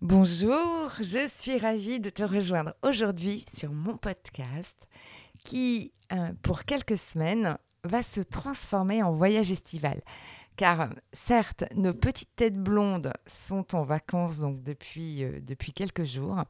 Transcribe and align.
Bonjour, 0.00 0.92
je 1.00 1.26
suis 1.28 1.58
ravie 1.58 1.98
de 1.98 2.08
te 2.08 2.22
rejoindre 2.22 2.72
aujourd'hui 2.84 3.44
sur 3.52 3.72
mon 3.72 3.96
podcast 3.96 4.76
qui, 5.44 5.92
euh, 6.12 6.28
pour 6.42 6.62
quelques 6.62 6.96
semaines, 6.96 7.58
va 7.82 8.04
se 8.04 8.20
transformer 8.20 9.02
en 9.02 9.10
voyage 9.10 9.50
estival. 9.50 10.00
Car 10.54 10.90
certes, 11.12 11.64
nos 11.74 11.94
petites 11.94 12.36
têtes 12.36 12.62
blondes 12.62 13.12
sont 13.26 13.74
en 13.74 13.82
vacances 13.82 14.38
donc 14.38 14.62
depuis, 14.62 15.24
euh, 15.24 15.40
depuis 15.42 15.72
quelques 15.72 16.04
jours. 16.04 16.44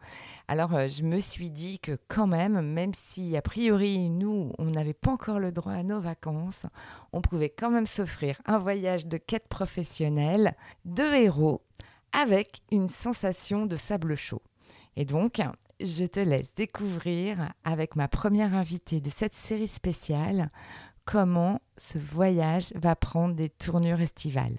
Alors 0.47 0.75
euh, 0.75 0.87
je 0.87 1.03
me 1.03 1.19
suis 1.19 1.49
dit 1.49 1.79
que 1.79 1.97
quand 2.07 2.27
même, 2.27 2.61
même 2.61 2.93
si 2.93 3.35
a 3.35 3.41
priori 3.41 4.11
nous, 4.11 4.53
on 4.59 4.67
n'avait 4.67 4.93
pas 4.93 5.13
encore 5.13 5.41
le 5.41 5.53
droit 5.53 5.73
à 5.73 5.83
nos 5.83 6.01
vacances, 6.01 6.67
on 7.15 7.23
pouvait 7.23 7.49
quand 7.49 7.71
même 7.71 7.87
s'offrir 7.87 8.43
un 8.45 8.59
voyage 8.59 9.07
de 9.07 9.17
quête 9.17 9.49
professionnelle 9.49 10.55
de 10.85 11.05
héros 11.15 11.63
avec 12.13 12.63
une 12.71 12.89
sensation 12.89 13.67
de 13.67 13.77
sable 13.77 14.17
chaud. 14.17 14.43
Et 14.97 15.05
donc, 15.05 15.41
je 15.81 16.05
te 16.05 16.21
laisse 16.21 16.55
découvrir 16.55 17.53
avec 17.65 17.95
ma 17.97 18.09
première 18.09 18.55
invitée 18.55 19.01
de 19.01 19.11
cette 19.11 19.35
série 19.35 19.69
spéciale 19.69 20.51
comment 21.05 21.61
ce 21.77 21.99
voyage 21.99 22.73
va 22.75 22.97
prendre 22.97 23.35
des 23.35 23.49
tournures 23.49 24.01
estivales. 24.01 24.59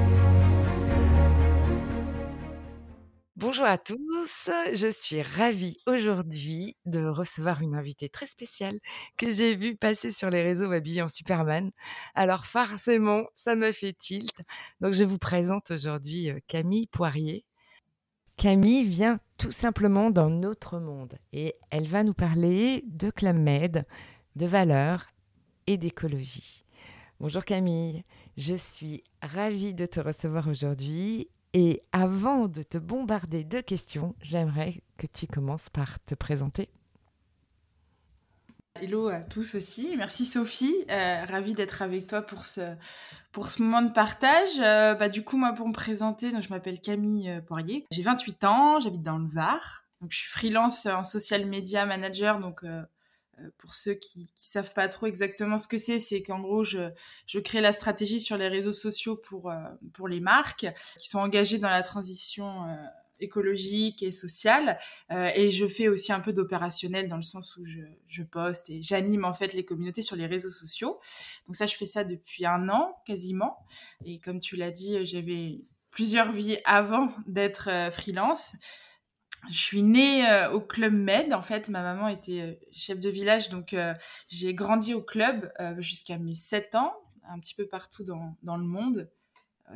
Bonjour 3.41 3.65
à 3.65 3.79
tous, 3.79 4.51
je 4.71 4.91
suis 4.91 5.23
ravie 5.23 5.75
aujourd'hui 5.87 6.77
de 6.85 7.03
recevoir 7.07 7.63
une 7.63 7.73
invitée 7.73 8.07
très 8.07 8.27
spéciale 8.27 8.77
que 9.17 9.31
j'ai 9.31 9.55
vue 9.55 9.75
passer 9.75 10.11
sur 10.11 10.29
les 10.29 10.43
réseaux 10.43 10.71
habillée 10.71 11.01
en 11.01 11.07
Superman. 11.07 11.71
Alors 12.13 12.45
forcément, 12.45 13.25
ça 13.33 13.55
me 13.55 13.71
fait 13.71 13.93
tilt. 13.93 14.37
Donc 14.79 14.93
je 14.93 15.03
vous 15.03 15.17
présente 15.17 15.71
aujourd'hui 15.71 16.29
Camille 16.47 16.85
Poirier. 16.85 17.43
Camille 18.37 18.83
vient 18.83 19.19
tout 19.39 19.51
simplement 19.51 20.11
d'un 20.11 20.41
autre 20.41 20.79
monde 20.79 21.17
et 21.33 21.55
elle 21.71 21.87
va 21.87 22.03
nous 22.03 22.13
parler 22.13 22.83
de 22.85 23.09
Club 23.09 23.43
de 24.35 24.45
valeurs 24.45 25.07
et 25.65 25.77
d'écologie. 25.77 26.63
Bonjour 27.19 27.43
Camille, 27.43 28.03
je 28.37 28.53
suis 28.53 29.03
ravie 29.23 29.73
de 29.73 29.87
te 29.87 29.99
recevoir 29.99 30.47
aujourd'hui 30.47 31.27
et 31.53 31.81
avant 31.91 32.47
de 32.47 32.63
te 32.63 32.77
bombarder 32.77 33.43
de 33.43 33.61
questions, 33.61 34.15
j'aimerais 34.21 34.81
que 34.97 35.07
tu 35.07 35.27
commences 35.27 35.69
par 35.69 35.99
te 36.05 36.15
présenter. 36.15 36.69
Hello 38.75 39.09
à 39.09 39.19
tous 39.19 39.55
aussi. 39.55 39.95
Merci 39.97 40.25
Sophie. 40.25 40.73
Euh, 40.89 41.25
ravie 41.25 41.53
d'être 41.53 41.81
avec 41.81 42.07
toi 42.07 42.21
pour 42.21 42.45
ce, 42.45 42.61
pour 43.31 43.49
ce 43.49 43.61
moment 43.61 43.81
de 43.81 43.91
partage. 43.91 44.59
Euh, 44.59 44.95
bah, 44.95 45.09
du 45.09 45.23
coup, 45.23 45.37
moi, 45.37 45.53
pour 45.53 45.67
me 45.67 45.73
présenter, 45.73 46.31
donc, 46.31 46.41
je 46.41 46.49
m'appelle 46.49 46.79
Camille 46.79 47.29
euh, 47.29 47.41
Poirier. 47.41 47.85
J'ai 47.91 48.01
28 48.01 48.43
ans, 48.43 48.79
j'habite 48.79 49.03
dans 49.03 49.17
le 49.17 49.27
Var. 49.27 49.85
Donc, 50.01 50.11
je 50.11 50.17
suis 50.17 50.29
freelance 50.29 50.85
en 50.85 51.03
social 51.03 51.45
media 51.45 51.85
manager, 51.85 52.39
donc 52.39 52.63
euh, 52.63 52.81
pour 53.57 53.73
ceux 53.73 53.93
qui 53.93 54.21
ne 54.21 54.25
savent 54.35 54.73
pas 54.73 54.87
trop 54.87 55.05
exactement 55.05 55.57
ce 55.57 55.67
que 55.67 55.77
c'est, 55.77 55.99
c'est 55.99 56.21
qu'en 56.21 56.39
gros, 56.39 56.63
je, 56.63 56.89
je, 57.25 57.39
crée 57.39 57.61
la 57.61 57.73
stratégie 57.73 58.19
sur 58.19 58.37
les 58.37 58.47
réseaux 58.47 58.71
sociaux 58.71 59.15
pour, 59.15 59.49
euh, 59.49 59.57
pour 59.93 60.07
les 60.07 60.19
marques 60.19 60.67
qui 60.97 61.09
sont 61.09 61.19
engagées 61.19 61.59
dans 61.59 61.69
la 61.69 61.83
transition 61.83 62.65
euh, 62.65 62.75
écologique 63.19 64.01
et 64.01 64.11
sociale. 64.11 64.79
et 65.11 65.51
je 65.51 65.67
fais 65.67 65.87
aussi 65.87 66.11
un 66.11 66.21
peu 66.21 66.33
d'opérationnel 66.33 67.07
dans 67.07 67.17
le 67.17 67.21
sens 67.21 67.55
où 67.55 67.63
je, 67.63 67.81
je 68.07 68.23
poste 68.23 68.71
et 68.71 68.81
j'anime 68.81 69.25
en 69.25 69.33
fait 69.33 69.53
les 69.53 69.63
communautés 69.63 70.01
sur 70.01 70.15
les 70.15 70.25
réseaux 70.25 70.49
sociaux. 70.49 70.99
Donc 71.45 71.55
ça, 71.55 71.67
je 71.67 71.75
fais 71.75 71.85
ça 71.85 72.03
depuis 72.03 72.47
un 72.47 72.67
an 72.69 72.95
quasiment. 73.05 73.59
Et 74.05 74.19
comme 74.19 74.39
tu 74.39 74.55
l'as 74.55 74.71
dit, 74.71 75.05
j'avais 75.05 75.61
plusieurs 75.91 76.31
vies 76.31 76.57
avant 76.65 77.13
d'être 77.27 77.69
freelance 77.91 78.55
je 79.49 79.57
suis 79.57 79.83
née 79.83 80.27
euh, 80.29 80.51
au 80.51 80.61
club 80.61 80.93
Med. 80.93 81.33
En 81.33 81.41
fait, 81.41 81.69
ma 81.69 81.81
maman 81.81 82.07
était 82.07 82.41
euh, 82.41 82.53
chef 82.71 82.99
de 82.99 83.09
village, 83.09 83.49
donc 83.49 83.73
euh, 83.73 83.93
j'ai 84.27 84.53
grandi 84.53 84.93
au 84.93 85.01
club 85.01 85.51
jusqu'à 85.79 86.17
mes 86.17 86.35
7 86.35 86.75
ans, 86.75 86.93
un 87.27 87.39
petit 87.39 87.55
peu 87.55 87.67
partout 87.67 88.03
dans, 88.03 88.35
dans 88.43 88.57
le 88.57 88.63
monde. 88.63 89.09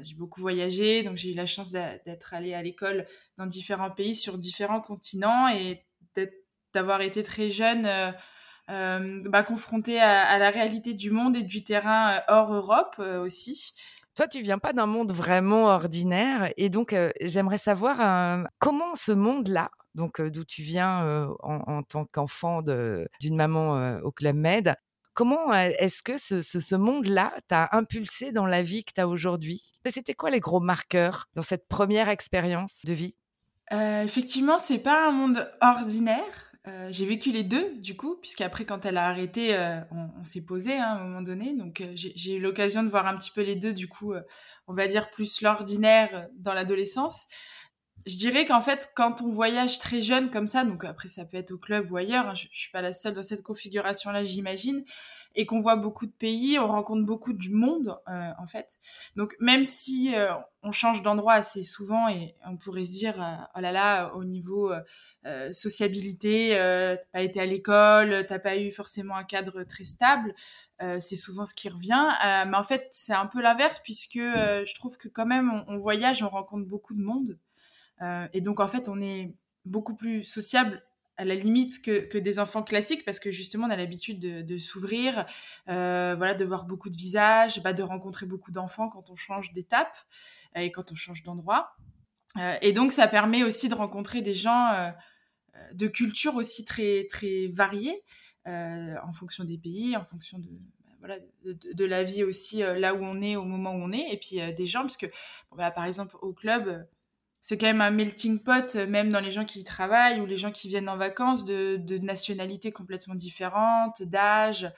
j'ai 0.02 0.16
beaucoup 0.16 0.42
voyagé, 0.42 1.04
donc 1.04 1.18
j'ai 1.18 1.32
eu 1.32 1.36
la 1.36 1.46
chance 1.46 1.72
d'être 1.72 2.34
allée 2.34 2.54
à 2.54 2.62
l'école 2.62 3.06
dans 3.38 3.46
différents 3.46 3.92
pays, 3.92 4.16
sur 4.16 4.38
différents 4.38 4.82
continents, 4.82 5.48
et 5.48 5.86
d'avoir 6.74 7.02
été 7.02 7.24
très 7.24 7.50
jeune, 7.50 7.88
bah, 8.68 9.44
confrontée 9.44 10.00
à, 10.00 10.24
à, 10.24 10.38
la 10.38 10.50
réalité 10.50 10.94
du 10.94 11.12
monde 11.12 11.36
et 11.36 11.44
du 11.44 11.64
terrain 11.64 12.22
hors 12.28 12.54
Europe 12.54 13.00
aussi. 13.00 13.74
Toi, 14.16 14.28
tu 14.28 14.42
viens 14.42 14.60
pas 14.60 14.74
d'un 14.74 14.86
monde 14.86 15.12
vraiment 15.12 15.66
ordinaire, 15.66 16.52
et 16.56 16.70
donc 16.70 16.96
j'aimerais 17.22 17.58
savoir 17.58 18.46
comment 18.60 18.96
ce 18.96 19.12
monde-là, 19.12 19.70
donc 19.94 20.22
d'où 20.22 20.46
tu 20.46 20.62
viens 20.62 21.28
en, 21.42 21.84
tant 21.84 22.06
qu'enfant 22.06 22.62
d'une 22.62 23.36
maman 23.36 24.00
au 24.04 24.12
Club 24.12 24.38
Med, 24.38 24.76
comment 25.16 25.52
est-ce 25.54 26.04
que 26.04 26.20
ce, 26.20 26.76
monde-là 26.76 27.34
t'a 27.48 27.70
impulsé 27.72 28.32
dans 28.32 28.46
la 28.46 28.62
vie 28.62 28.84
que 28.84 28.94
tu 28.94 29.02
as 29.02 29.08
aujourd'hui 29.08 29.64
C'était 29.90 30.14
quoi 30.14 30.30
les 30.30 30.40
gros 30.40 30.60
marqueurs 30.60 31.26
dans 31.34 31.42
cette 31.42 31.68
première 31.68 32.10
expérience 32.10 32.86
de 32.86 32.94
vie? 32.94 33.16
Euh, 33.74 34.04
Effectivement, 34.04 34.60
c'est 34.60 34.78
pas 34.78 35.08
un 35.08 35.12
monde 35.12 35.50
ordinaire. 35.62 36.52
Euh, 36.68 36.88
j'ai 36.92 37.06
vécu 37.06 37.32
les 37.32 37.44
deux, 37.44 37.76
du 37.78 37.96
coup, 37.96 38.16
puisqu'après, 38.16 38.66
quand 38.66 38.86
elle 38.86 38.98
a 38.98 39.08
arrêté, 39.08 39.56
euh, 39.56 39.80
on, 39.92 40.24
s'est 40.24 40.44
posé 40.44 40.74
hein, 40.74 40.84
à 40.84 40.96
un 40.96 41.04
moment 41.04 41.22
donné. 41.22 41.54
Donc, 41.54 41.82
euh, 41.82 41.92
j'ai 41.96 42.36
eu 42.36 42.40
l'occasion 42.40 42.82
de 42.82 42.90
voir 42.90 43.06
un 43.06 43.16
petit 43.18 43.32
peu 43.32 43.42
les 43.42 43.56
deux, 43.56 43.74
du 43.74 43.88
coup, 43.88 44.14
on 44.68 44.74
va 44.74 44.88
dire 44.88 45.12
plus 45.12 45.42
l'ordinaire 45.42 46.28
dans 46.38 46.54
l'adolescence. 46.54 47.26
Je 48.08 48.18
dirais 48.18 48.46
qu'en 48.46 48.62
fait, 48.62 48.92
quand 48.96 49.22
on 49.22 49.30
voyage 49.30 49.80
très 49.80 50.02
jeune 50.02 50.30
comme 50.30 50.48
ça, 50.48 50.64
donc 50.64 50.84
après, 50.86 51.08
ça 51.08 51.26
peut 51.26 51.38
être 51.38 51.52
au 51.52 51.58
club 51.58 51.92
ou 51.92 51.98
ailleurs, 51.98 52.28
hein, 52.28 52.36
je, 52.36 52.48
je 52.52 52.60
suis 52.60 52.72
pas 52.72 52.82
la 52.82 52.94
seule 52.94 53.14
dans 53.14 53.24
cette 53.24 53.44
configuration-là, 53.44 54.24
j'imagine, 54.24 54.84
et 55.36 55.46
qu'on 55.46 55.60
voit 55.60 55.76
beaucoup 55.76 56.06
de 56.06 56.12
pays, 56.12 56.58
on 56.60 56.68
rencontre 56.68 57.06
beaucoup 57.06 57.34
du 57.34 57.50
monde 57.50 58.00
euh, 58.08 58.32
en 58.38 58.48
fait. 58.48 58.78
Donc 59.16 59.36
même 59.40 59.64
si 59.64 60.16
euh, 60.16 60.34
on 60.64 60.72
change 60.72 61.04
d'endroit 61.04 61.34
assez 61.34 61.64
souvent 61.64 62.08
et 62.08 62.36
on 62.46 62.58
pourrait 62.58 62.86
se 62.86 62.94
dire 62.94 63.22
euh, 63.22 63.36
oh 63.56 63.60
là 63.60 63.72
là 63.72 64.14
au 64.16 64.24
niveau 64.24 64.72
sociabilité, 65.54 66.52
t'as 66.52 66.98
pas 67.12 67.22
été 67.22 67.40
à 67.40 67.46
l'école, 67.46 68.26
t'as 68.28 68.40
pas 68.40 68.58
eu 68.58 68.72
forcément 68.72 69.16
un 69.16 69.24
cadre 69.24 69.64
très 69.64 69.84
stable. 69.84 70.34
c'est 70.80 71.16
souvent 71.16 71.46
ce 71.46 71.56
qui 71.56 71.68
revient, 71.68 72.10
mais 72.48 72.56
en 72.56 72.64
fait 72.64 72.88
c'est 72.92 73.14
un 73.14 73.26
peu 73.26 73.42
l'inverse 73.42 73.80
puisque 73.80 74.20
je 74.20 74.76
trouve 74.76 74.98
que 74.98 75.08
quand 75.08 75.26
même 75.26 75.52
on, 75.52 75.74
on, 75.74 75.78
voyage, 75.78 76.22
on 76.22 76.30
rencontre 76.30 76.68
beaucoup 76.68 76.94
de 76.94 77.02
monde 77.02 77.40
et 78.34 78.42
donc 78.42 78.60
en 78.60 78.68
fait 78.68 78.88
on 78.88 79.02
est 79.02 79.34
beaucoup 79.66 79.96
plus 79.96 80.24
sociable 80.24 80.84
à 81.18 81.26
la 81.26 81.36
limite 81.36 81.82
que, 81.82 82.06
que, 82.06 82.18
des 82.18 82.40
enfants 82.40 82.64
classiques 82.64 83.06
parce 83.06 83.20
que 83.20 83.32
justement 83.32 83.68
on 83.68 83.72
a 83.72 83.78
l'habitude 83.78 84.20
de, 84.20 84.42
de 84.42 84.58
s'ouvrir, 84.58 85.26
euh, 85.70 86.16
voilà, 86.18 86.34
de 86.34 86.46
voir 86.46 86.66
beaucoup 86.66 86.90
de 86.90 86.98
visages, 86.98 87.62
bah, 87.64 87.74
de 87.74 87.84
rencontrer 87.84 88.26
beaucoup 88.26 88.52
d'enfants 88.52 88.90
quand 88.90 89.10
on 89.10 89.16
change 89.16 89.54
d'étape 89.54 89.98
euh, 90.58 90.62
et 90.62 90.72
quand 90.72 90.92
on 90.92 90.96
change 90.96 91.24
d'endroit. 91.24 91.76
Euh, 92.38 92.56
et 92.62 92.74
donc 92.74 92.92
ça 92.92 93.08
permet 93.08 93.44
aussi 93.44 93.70
de 93.70 93.76
rencontrer 93.76 94.22
des 94.22 94.34
gens 94.34 94.72
euh, 94.74 94.92
de 95.74 95.88
cultures 95.88 96.36
aussi 96.36 96.66
très 96.66 97.08
très 97.10 97.48
variées 97.48 98.02
euh, 98.48 98.96
en 99.04 99.14
fonction 99.14 99.44
des 99.44 99.58
pays, 99.58 99.96
en 99.96 100.04
fonction 100.04 100.40
de 100.40 100.50
voilà, 101.00 101.18
de, 101.44 101.86
la 101.86 102.04
vie 102.04 102.24
aussi 102.24 102.62
là 102.62 102.96
où 102.96 103.04
on 103.04 103.22
est 103.22 103.36
au 103.36 103.44
moment 103.44 103.74
où 103.74 103.80
on 103.80 103.92
est 103.92 104.12
et 104.12 104.18
puis 104.18 104.40
des 104.56 104.66
gens 104.66 104.82
parce 104.82 104.98
que 104.98 105.06
voilà, 105.52 105.70
par 105.70 105.86
exemple 105.86 106.18
au 106.20 106.34
club 106.34 106.88
c'est 107.48 107.60
quand 107.60 107.68
même 107.68 107.82
un 107.82 107.92
melting 107.92 108.40
pot 108.40 108.74
même 108.88 109.12
dans 109.12 109.20
les 109.20 109.30
gens 109.30 109.46
qui 109.46 109.60
y 109.60 109.64
travaillent 109.64 110.20
ou 110.20 110.26
les 110.26 110.36
gens 110.36 110.52
qui 110.52 110.68
viennent 110.68 110.90
en 110.90 110.98
vacances 110.98 111.46
de, 111.46 111.98
nationalités 112.00 112.72
complètement 112.72 113.14
différentes 113.14 114.02
d'âge 114.02 114.72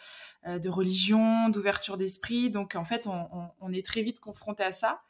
de 0.45 0.67
religion 0.67 1.47
d'ouverture 1.47 1.95
d'esprit 1.95 2.49
donc 2.49 2.75
en 2.75 2.83
fait 2.83 3.07
on, 3.07 3.71
est 3.71 3.85
très 3.85 4.01
vite 4.01 4.19
confronté 4.19 4.63
à 4.63 4.73
ça 4.73 5.01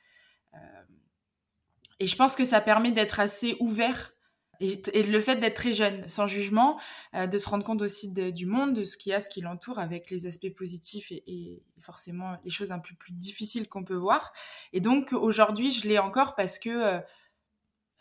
et 1.99 2.05
je 2.05 2.15
pense 2.15 2.35
que 2.35 2.45
ça 2.45 2.61
permet 2.61 2.91
d'être 2.91 3.19
assez 3.19 3.57
ouvert 3.59 4.13
et, 4.59 5.03
le 5.03 5.19
fait 5.19 5.35
d'être 5.35 5.55
très 5.55 5.73
jeune, 5.73 6.07
sans 6.07 6.27
jugement, 6.27 6.79
euh, 7.13 7.27
de 7.27 7.37
se 7.37 7.47
rendre 7.47 7.63
compte 7.63 7.81
aussi 7.81 8.11
du 8.11 8.45
monde, 8.45 8.73
de 8.73 8.83
ce 8.83 8.97
qu'il 8.97 9.11
y 9.11 9.13
a, 9.13 9.21
ce 9.21 9.29
qui 9.29 9.41
l'entoure, 9.41 9.79
avec 9.79 10.09
les 10.09 10.25
aspects 10.25 10.53
positifs 10.55 11.11
et, 11.11 11.63
forcément 11.79 12.37
les 12.43 12.49
choses 12.49 12.71
un 12.71 12.79
peu 12.79 12.95
plus 12.95 13.13
difficiles 13.13 13.69
qu'on 13.69 13.83
peut 13.83 13.95
voir. 13.95 14.33
Et 14.73 14.81
donc 14.81 15.13
aujourd'hui, 15.13 15.71
je 15.71 15.87
l'ai 15.87 15.99
encore 15.99 16.35
parce 16.35 16.57
que 16.57 16.69
euh, 16.69 16.99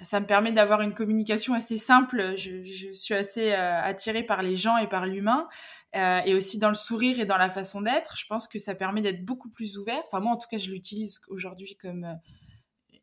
ça 0.03 0.21
me 0.21 0.27
permet 0.27 0.53
d'avoir 0.53 0.83
une 0.83 0.95
communication 0.95 1.55
assez 1.55 1.79
simple. 1.79 2.35
Je, 2.37 2.93
suis 2.93 3.15
assez 3.15 3.53
euh, 3.53 3.83
attirée 3.83 4.23
par 4.23 4.43
les 4.43 4.57
gens 4.57 4.77
et 4.77 4.87
par 4.87 5.07
l'humain. 5.07 5.49
et 5.95 6.35
aussi 6.35 6.59
dans 6.59 6.69
le 6.69 6.75
sourire 6.75 7.19
et 7.19 7.25
dans 7.25 7.39
la 7.39 7.49
façon 7.49 7.81
d'être, 7.81 8.17
je 8.19 8.27
pense 8.27 8.47
que 8.47 8.59
ça 8.59 8.75
permet 8.75 9.01
d'être 9.01 9.25
beaucoup 9.25 9.49
plus 9.49 9.79
ouvert. 9.79 10.03
Enfin 10.07 10.21
moi 10.21 10.33
en 10.33 10.37
tout 10.37 10.49
cas 10.51 10.59
je 10.59 10.71
l'utilise 10.71 11.21
aujourd'hui 11.29 11.77
comme 11.77 12.19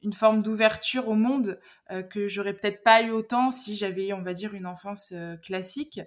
une 0.03 0.13
forme 0.13 0.41
d'ouverture 0.41 1.07
au 1.07 1.15
monde 1.15 1.59
euh, 1.91 2.03
que 2.03 2.27
j'aurais 2.27 2.53
peut-être 2.53 2.83
pas 2.83 3.01
eu 3.01 3.11
autant 3.11 3.51
si 3.51 3.75
j'avais, 3.75 4.13
on 4.13 4.21
va 4.21 4.33
dire, 4.33 4.53
une 4.53 4.67
enfance 4.67 5.13
euh, 5.15 5.37
classique. 5.37 6.01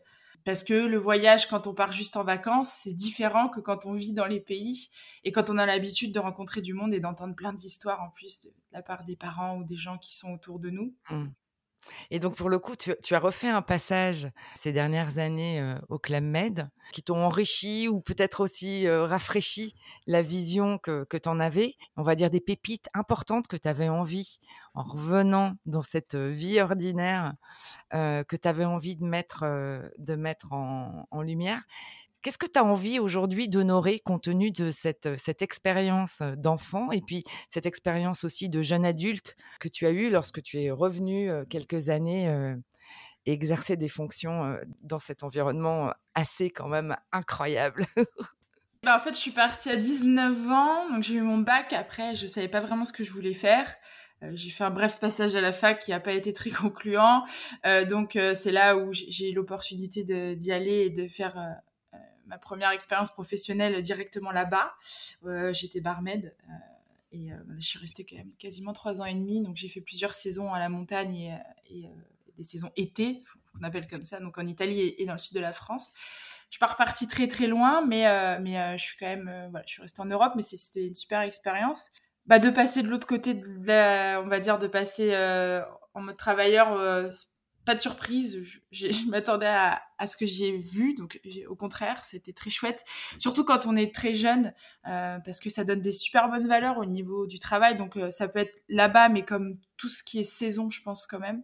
Parce 0.47 0.63
que 0.63 0.75
le 0.75 0.97
voyage, 0.97 1.49
quand 1.49 1.67
on 1.67 1.75
part 1.75 1.91
juste 1.91 2.17
en 2.17 2.23
vacances, 2.23 2.71
c'est 2.71 2.93
différent 2.93 3.49
que 3.49 3.59
quand 3.59 3.85
on 3.85 3.95
vit 3.95 4.13
dans 4.13 4.27
les 4.27 4.39
pays 4.39 4.91
et 5.25 5.33
quand 5.33 5.51
on 5.51 5.59
a 5.59 5.67
l'habitude 5.67 6.15
de 6.15 6.21
rencontrer 6.21 6.61
du 6.61 6.73
monde 6.73 6.95
et 6.95 7.01
d'entendre 7.01 7.35
plein 7.35 7.53
d'histoires 7.53 8.01
en 8.01 8.11
plus 8.11 8.43
de, 8.43 8.51
la 8.71 8.81
part 8.81 9.05
des 9.05 9.17
parents 9.17 9.57
ou 9.57 9.65
des 9.65 9.75
gens 9.75 9.99
qui 9.99 10.15
sont 10.15 10.33
autour 10.33 10.61
de 10.61 10.71
nous. 10.71 10.95
Mmh. 11.11 11.25
Et 12.11 12.19
donc, 12.19 12.37
pour 12.37 12.49
le 12.49 12.59
coup, 12.59 12.75
tu, 12.77 13.15
as 13.15 13.19
refait 13.19 13.49
un 13.49 13.63
passage 13.63 14.29
ces 14.59 14.73
dernières 14.73 15.19
années 15.19 15.61
euh, 15.61 15.77
au 15.89 15.99
Club 15.99 16.25
Med 16.25 16.69
qui 16.93 17.03
t'ont 17.03 17.25
enrichi 17.25 17.89
ou 17.89 18.01
peut-être 18.01 18.41
aussi 18.41 18.87
euh, 18.87 19.07
rafraîchi 19.07 19.75
la 20.07 20.23
vision 20.23 20.79
que, 20.79 21.05
que 21.05 21.17
tu 21.17 21.29
en 21.29 21.41
avais. 21.41 21.75
On 21.97 22.03
va 22.03 22.15
dire 22.15 22.31
des 22.31 22.41
pépites 22.41 22.89
importantes 22.95 23.49
que 23.49 23.57
tu 23.57 23.69
avais 23.69 23.89
envie, 23.89 24.39
en 24.75 24.83
revenant 24.83 25.55
dans 25.67 25.83
cette 25.83 26.15
euh, 26.15 26.31
vie 26.31 26.61
ordinaire, 26.61 27.35
que 27.93 28.37
tu 28.37 28.49
avais 28.49 28.65
envie 28.65 28.97
de 28.97 29.05
mettre, 29.05 29.45
de 29.99 30.17
mettre 30.17 30.53
en, 30.53 31.09
en 31.11 31.23
lumière. 31.23 31.63
Qu'est-ce 32.27 32.39
que 32.39 32.47
tu 32.47 32.59
as 32.59 32.65
envie 32.65 32.99
aujourd'hui 32.99 33.49
d'honorer 33.49 34.01
compte 34.01 34.25
tenu 34.25 34.51
de 34.51 34.73
cette, 34.73 35.17
cette 35.17 35.43
expérience 35.43 36.23
d'enfant 36.37 36.91
et 36.91 37.01
puis 37.01 37.23
cette 37.51 37.67
expérience 37.67 38.25
aussi 38.25 38.49
de 38.49 38.63
jeune 38.63 38.85
adulte 38.85 39.37
que 39.61 39.69
tu 39.69 39.87
as 39.87 39.93
eue 39.93 40.11
lorsque 40.11 40.43
tu 40.43 40.61
es 40.61 40.73
revenu 40.73 41.31
quelques 41.49 41.89
années 41.89 42.57
exercer 43.27 43.77
des 43.77 43.89
fonctions 43.89 44.59
dans 44.83 44.99
cet 44.99 45.23
environnement 45.23 45.93
assez 46.17 46.51
quand 46.51 46.67
même 46.67 46.97
incroyable? 47.13 47.87
Bah, 48.83 48.97
En 48.97 48.99
fait, 48.99 49.15
je 49.15 49.21
suis 49.21 49.31
partie 49.31 49.71
à 49.71 49.77
19 49.77 50.51
ans, 50.51 50.91
donc 50.91 51.05
j'ai 51.05 51.15
eu 51.15 51.21
mon 51.21 51.39
bac. 51.39 51.73
Après, 51.73 52.17
je 52.17 52.25
ne 52.25 52.29
savais 52.29 52.49
pas 52.49 52.61
vraiment 52.61 52.85
ce 52.85 52.93
que 52.93 53.05
je 53.05 53.13
voulais 53.13 53.35
faire. 53.35 53.73
j'ai 54.33 54.51
fait 54.51 54.65
un 54.65 54.71
bref 54.71 54.99
passage 54.99 55.37
à 55.37 55.41
la 55.41 55.53
fac 55.53 55.79
qui 55.79 55.93
n'a 55.93 56.01
pas 56.01 56.13
été 56.13 56.33
très 56.33 56.51
concluant. 56.51 57.25
donc, 57.89 58.19
c'est 58.35 58.53
là 58.53 58.77
où 58.77 58.93
j'ai 58.93 59.31
eu 59.31 59.33
l'opportunité 59.33 60.03
d'y 60.35 60.51
aller 60.51 60.87
et 60.87 60.91
de 60.91 61.07
faire 61.07 61.37
ma 62.27 62.39
première 62.39 62.71
expérience 62.71 63.11
professionnelle 63.11 63.81
directement 63.83 64.31
là-bas. 64.31 64.75
Euh, 65.25 65.53
j'étais 65.53 65.81
barmaid 65.81 66.35
euh, 66.49 66.53
et 67.13 67.33
euh, 67.33 67.37
je 67.59 67.67
suis 67.67 67.79
restée 67.79 68.05
quand 68.05 68.17
même 68.17 68.33
quasiment 68.39 68.73
trois 68.73 69.01
ans 69.01 69.05
et 69.05 69.15
demi. 69.15 69.41
Donc 69.41 69.57
j'ai 69.57 69.69
fait 69.69 69.81
plusieurs 69.81 70.13
saisons 70.13 70.53
à 70.53 70.59
la 70.59 70.69
montagne 70.69 71.41
et, 71.71 71.89
des 72.37 72.43
saisons 72.43 72.71
été, 72.77 73.19
ce 73.19 73.33
qu'on 73.59 73.65
appelle 73.65 73.87
comme 73.89 74.05
ça, 74.05 74.21
donc 74.21 74.37
en 74.37 74.47
Italie 74.47 74.95
et, 74.99 75.07
dans 75.07 75.15
le 75.15 75.19
sud 75.19 75.35
de 75.35 75.41
la 75.41 75.55
France. 75.55 75.95
Je 76.51 76.57
suis 76.57 76.61
pas 76.61 76.67
repartie 76.67 77.09
très 77.09 77.29
très 77.29 77.47
loin, 77.47 77.81
mais, 77.81 78.05
mais 78.41 78.77
je 78.77 78.83
suis 78.85 78.97
quand 78.99 79.07
même, 79.07 79.49
voilà, 79.51 79.65
je 79.67 79.73
suis 79.73 79.81
restée 79.81 80.03
en 80.03 80.05
Europe, 80.05 80.35
mais 80.37 80.43
c'était 80.43 80.87
une 80.87 80.95
super 80.95 81.23
expérience. 81.23 81.93
Bah, 82.27 82.39
de 82.39 82.51
passer 82.51 82.83
de 82.83 82.89
l'autre 82.89 83.07
côté 83.07 83.41
on 83.59 84.29
va 84.29 84.39
dire, 84.39 84.59
de 84.59 84.67
passer 84.67 85.17
en 85.95 86.03
mode 86.03 86.19
travailleur 86.19 87.11
pas 87.67 87.75
de 87.75 87.81
surprise. 87.81 88.43
Je, 88.71 88.89
m'attendais 89.11 89.47
à, 89.47 90.07
ce 90.07 90.17
que 90.17 90.25
j'ai 90.25 90.57
vu. 90.57 90.95
Donc, 90.95 91.21
au 91.49 91.57
contraire, 91.57 92.03
c'était 92.05 92.33
très 92.33 92.49
chouette. 92.49 92.85
Surtout 93.19 93.45
quand 93.45 93.67
on 93.67 93.77
est 93.77 93.95
très 93.95 94.15
jeune, 94.15 94.55
euh, 94.87 95.19
parce 95.19 95.41
que 95.41 95.51
ça 95.51 95.65
donne 95.65 95.83
des 95.83 95.93
super 95.93 96.31
bonnes 96.31 96.49
valeurs 96.49 96.79
au 96.79 96.87
niveau 96.87 97.27
du 97.27 97.39
travail. 97.39 97.77
Donc, 97.77 97.97
euh, 97.97 98.11
ça 98.11 98.29
peut 98.29 98.39
être 98.39 98.63
là-bas, 98.69 99.11
mais 99.11 99.25
comme 99.25 99.59
tout 99.77 99.89
ce 99.89 100.03
qui 100.03 100.21
est 100.21 100.25
saison, 100.25 100.71
je 100.71 100.81
pense 100.81 101.07
quand 101.07 101.19
même. 101.19 101.43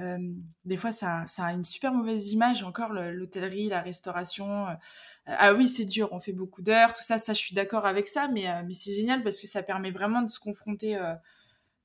Euh, 0.00 0.18
des 0.64 0.76
fois, 0.76 0.90
ça, 0.90 1.24
a 1.38 1.52
une 1.52 1.64
super 1.64 1.92
mauvaise 1.92 2.32
image. 2.32 2.64
Encore 2.64 2.92
l'hôtellerie, 2.92 3.68
la 3.68 3.82
restauration. 3.82 4.66
ah 5.26 5.52
oui, 5.52 5.68
c'est 5.68 5.84
dur. 5.84 6.08
On 6.12 6.18
fait 6.18 6.32
beaucoup 6.32 6.62
d'heures, 6.62 6.94
tout 6.94 7.02
ça. 7.02 7.18
Ça, 7.18 7.34
je 7.34 7.38
suis 7.38 7.54
d'accord 7.54 7.84
avec 7.84 8.08
ça. 8.08 8.28
Mais, 8.28 8.46
mais 8.64 8.74
c'est 8.74 8.94
génial 8.94 9.22
parce 9.22 9.38
que 9.38 9.46
ça 9.46 9.62
permet 9.62 9.90
vraiment 9.90 10.22
de 10.22 10.30
se 10.30 10.40
confronter 10.40 10.96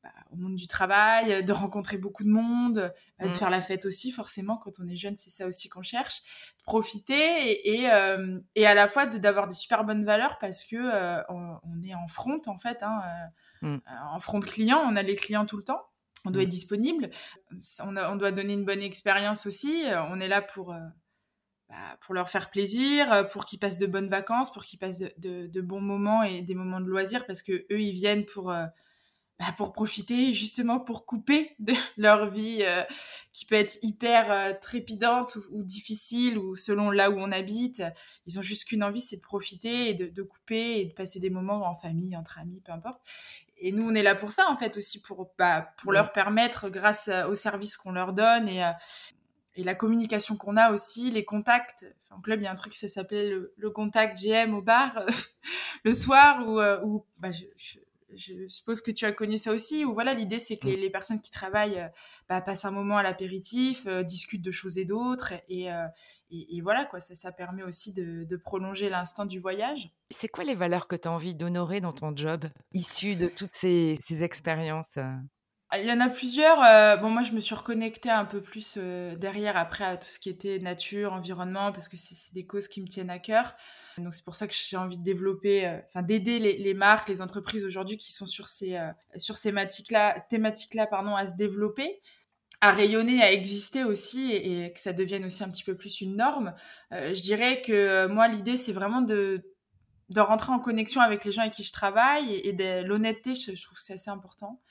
bah, 0.03 0.09
au 0.31 0.35
monde 0.35 0.55
du 0.55 0.67
travail, 0.67 1.45
de 1.45 1.53
rencontrer 1.53 1.97
beaucoup 1.97 2.25
de 2.25 2.29
monde, 2.29 2.91
euh, 3.21 3.25
de 3.25 3.29
mm. 3.29 3.35
faire 3.35 3.49
la 3.49 3.61
fête 3.61 3.85
aussi, 3.85 4.11
forcément, 4.11 4.57
quand 4.57 4.81
on 4.81 4.87
est 4.89 4.97
jeune, 4.97 5.15
c'est 5.15 5.29
ça 5.29 5.47
aussi 5.47 5.69
qu'on 5.69 5.81
cherche. 5.81 6.21
Profiter 6.65 7.69
et, 7.69 7.89
euh, 7.89 8.37
et, 8.55 8.67
à 8.67 8.73
la 8.73 8.89
fois 8.89 9.05
d'avoir 9.05 9.47
des 9.47 9.55
super 9.55 9.85
bonnes 9.85 10.03
valeurs 10.03 10.39
parce 10.39 10.65
que 10.65 10.75
euh, 10.75 11.21
on, 11.29 11.83
est 11.85 11.93
en 11.93 12.07
front, 12.07 12.41
en 12.47 12.57
fait, 12.57 12.83
hein, 12.83 13.01
mm. 13.61 13.77
en 14.11 14.19
front 14.19 14.41
client, 14.41 14.81
on 14.85 14.97
a 14.97 15.03
les 15.03 15.15
clients 15.15 15.45
tout 15.45 15.55
le 15.55 15.63
temps. 15.63 15.81
On 16.25 16.31
doit 16.31 16.41
mm. 16.41 16.45
être 16.45 16.49
disponible, 16.49 17.09
on, 17.79 17.95
on, 17.95 18.15
doit 18.17 18.31
donner 18.33 18.53
une 18.53 18.65
bonne 18.65 18.81
expérience 18.81 19.45
aussi. 19.45 19.85
On 20.09 20.19
est 20.19 20.27
là 20.27 20.41
pour, 20.41 20.75
bah, 21.69 21.97
pour 22.01 22.13
leur 22.13 22.29
faire 22.29 22.49
plaisir, 22.49 23.25
pour 23.31 23.45
qu'ils 23.45 23.59
passent 23.59 23.77
de 23.77 23.87
bonnes 23.87 24.09
vacances, 24.09 24.51
pour 24.51 24.65
qu'ils 24.65 24.79
passent 24.79 24.99
de, 24.99 25.13
de, 25.17 25.47
de, 25.47 25.61
bons 25.61 25.81
moments 25.81 26.23
et 26.23 26.41
des 26.41 26.55
moments 26.55 26.81
de 26.81 26.87
loisirs, 26.87 27.25
parce 27.25 27.41
que 27.41 27.53
eux, 27.71 27.81
ils 27.81 27.93
viennent 27.93 28.25
pour 28.25 28.53
bah, 29.39 29.47
pour 29.57 29.73
profiter 29.73 30.31
justement 30.33 30.79
pour 30.79 31.07
couper 31.07 31.55
de 31.57 31.73
leur 31.97 32.29
vie 32.29 32.59
euh, 32.61 32.83
qui 33.31 33.45
peut 33.45 33.55
être 33.55 33.79
hyper 33.81 34.31
euh, 34.31 34.53
trépidante 34.61 35.37
ou, 35.51 35.63
difficile 35.63 36.37
ou 36.37 36.55
selon 36.55 36.91
là 36.91 37.09
où 37.09 37.15
on 37.17 37.31
habite. 37.31 37.81
Ils 38.27 38.37
ont 38.37 38.43
juste 38.43 38.65
qu'une 38.65 38.83
envie, 38.83 39.01
c'est 39.01 39.17
de 39.17 39.21
profiter 39.21 39.89
et 39.89 39.93
de, 39.95 40.21
couper 40.21 40.79
et 40.79 40.85
de 40.85 40.93
passer 40.93 41.19
des 41.19 41.31
moments 41.31 41.67
en 41.67 41.75
famille, 41.75 42.15
entre 42.15 42.37
amis, 42.37 42.61
peu 42.61 42.71
importe. 42.71 43.01
Et 43.57 43.71
nous, 43.71 43.89
on 43.89 43.95
est 43.95 44.03
là 44.03 44.13
pour 44.13 44.31
ça 44.31 44.49
en 44.49 44.55
fait 44.55 44.77
aussi 44.77 45.01
pour 45.01 45.31
bah, 45.37 45.73
pour 45.77 45.93
leur 45.93 46.11
permettre, 46.11 46.69
grâce 46.69 47.09
aux 47.27 47.35
services 47.35 47.77
qu'on 47.77 47.91
leur 47.91 48.13
donne 48.13 48.47
et 48.47 48.63
euh, 48.63 48.71
et 49.55 49.63
la 49.63 49.75
communication 49.75 50.35
qu'on 50.35 50.57
a 50.57 50.71
aussi, 50.71 51.11
les 51.11 51.25
contacts. 51.25 51.85
Enfin, 52.01 52.15
au 52.17 52.21
club, 52.21 52.41
il 52.41 52.45
y 52.45 52.47
a 52.47 52.51
un 52.51 52.55
truc, 52.55 52.73
ça 52.73 52.87
s'appelait 52.87 53.29
le, 53.29 53.69
contact 53.69 54.19
GM 54.19 54.55
au 54.55 54.63
bar 54.63 54.99
le 55.83 55.93
soir 55.93 56.47
où, 56.47 56.59
où 56.87 57.05
bah, 57.19 57.31
je, 57.31 57.43
je 57.55 57.77
suppose 58.47 58.81
que 58.81 58.91
tu 58.91 59.05
as 59.05 59.11
connu 59.11 59.37
ça 59.37 59.51
aussi, 59.51 59.85
où 59.85 59.93
voilà, 59.93 60.13
l'idée 60.13 60.39
c'est 60.39 60.57
que 60.57 60.67
les, 60.67 60.89
personnes 60.89 61.21
qui 61.21 61.31
travaillent 61.31 61.79
euh, 61.79 61.87
bah, 62.29 62.41
passent 62.41 62.65
un 62.65 62.71
moment 62.71 62.97
à 62.97 63.03
l'apéritif, 63.03 63.85
euh, 63.87 64.03
discutent 64.03 64.43
de 64.43 64.51
choses 64.51 64.77
et 64.77 64.85
d'autres, 64.85 65.33
et, 65.49 65.71
euh, 65.71 65.85
et, 66.29 66.61
voilà, 66.61 66.85
quoi, 66.85 66.99
ça, 66.99 67.15
ça 67.15 67.31
permet 67.31 67.63
aussi 67.63 67.93
de, 67.93 68.23
de 68.23 68.37
prolonger 68.37 68.89
l'instant 68.89 69.25
du 69.25 69.39
voyage. 69.39 69.91
C'est 70.09 70.27
quoi 70.27 70.43
les 70.43 70.55
valeurs 70.55 70.87
que 70.87 70.95
tu 70.95 71.07
as 71.07 71.11
envie 71.11 71.35
d'honorer 71.35 71.81
dans 71.81 71.93
ton 71.93 72.15
job, 72.15 72.45
issues 72.73 73.15
de 73.15 73.27
toutes 73.27 73.53
ces, 73.53 73.97
ces 74.01 74.23
expériences 74.23 74.97
ah, 75.75 75.79
il 75.79 75.87
y 75.87 75.91
en 75.91 75.99
a 76.01 76.07
plusieurs. 76.07 76.57
bon, 77.01 77.09
moi, 77.09 77.23
je 77.23 77.31
me 77.31 77.39
suis 77.39 77.55
reconnectée 77.55 78.11
un 78.11 78.25
peu 78.25 78.41
plus 78.41 78.77
derrière 79.17 79.57
après 79.57 79.83
à 79.83 79.97
tout 79.97 80.07
ce 80.07 80.19
qui 80.19 80.29
était 80.29 80.59
nature, 80.59 81.13
environnement, 81.13 81.71
parce 81.71 81.89
que 81.89 81.97
c'est 81.97 82.31
des 82.35 82.45
causes 82.45 82.67
qui 82.67 82.79
me 82.79 82.87
tiennent 82.87 83.09
à 83.09 83.17
cœur. 83.17 83.55
Donc 83.97 84.13
c'est 84.13 84.25
pour 84.25 84.35
ça 84.35 84.47
que 84.47 84.53
j'ai 84.53 84.77
envie 84.77 84.97
de 84.97 85.03
développer, 85.03 85.67
euh, 85.67 85.79
enfin 85.87 86.01
d'aider 86.01 86.39
les, 86.39 86.73
marques, 86.73 87.09
les 87.09 87.21
entreprises 87.21 87.65
aujourd'hui 87.65 87.97
qui 87.97 88.11
sont 88.11 88.25
sur 88.25 88.47
ces 88.47 88.75
euh, 88.75 88.91
sur 89.17 89.37
ces 89.37 89.49
thématiques-là, 89.49 90.19
thématiques-là 90.29 90.87
pardon, 90.87 91.15
à 91.15 91.27
se 91.27 91.35
développer 91.35 92.01
à 92.61 92.71
rayonner, 92.71 93.21
à 93.21 93.33
exister 93.33 93.83
aussi 93.83 94.31
et, 94.31 94.71
que 94.71 94.79
ça 94.79 94.93
devienne 94.93 95.25
aussi 95.25 95.43
un 95.43 95.49
petit 95.49 95.65
peu 95.65 95.75
plus 95.75 95.99
une 95.99 96.15
norme. 96.15 96.55
Euh, 96.93 97.13
je 97.13 97.21
dirais 97.21 97.61
que 97.61 98.07
moi, 98.07 98.29
l'idée, 98.29 98.55
c'est 98.55 98.71
vraiment 98.71 99.01
de, 99.01 99.51
de 100.07 100.21
rentrer 100.21 100.53
en 100.53 100.59
connexion 100.59 101.01
avec 101.01 101.25
les 101.25 101.31
gens 101.33 101.41
avec 101.41 101.53
qui 101.53 101.63
je 101.63 101.73
travaille 101.73 102.33
et, 102.35 102.83
l'honnêteté, 102.83 103.35
je, 103.35 103.61
trouve 103.61 103.77
que 103.77 103.83
c'est 103.83 103.95
assez 103.95 104.09
important. 104.09 104.61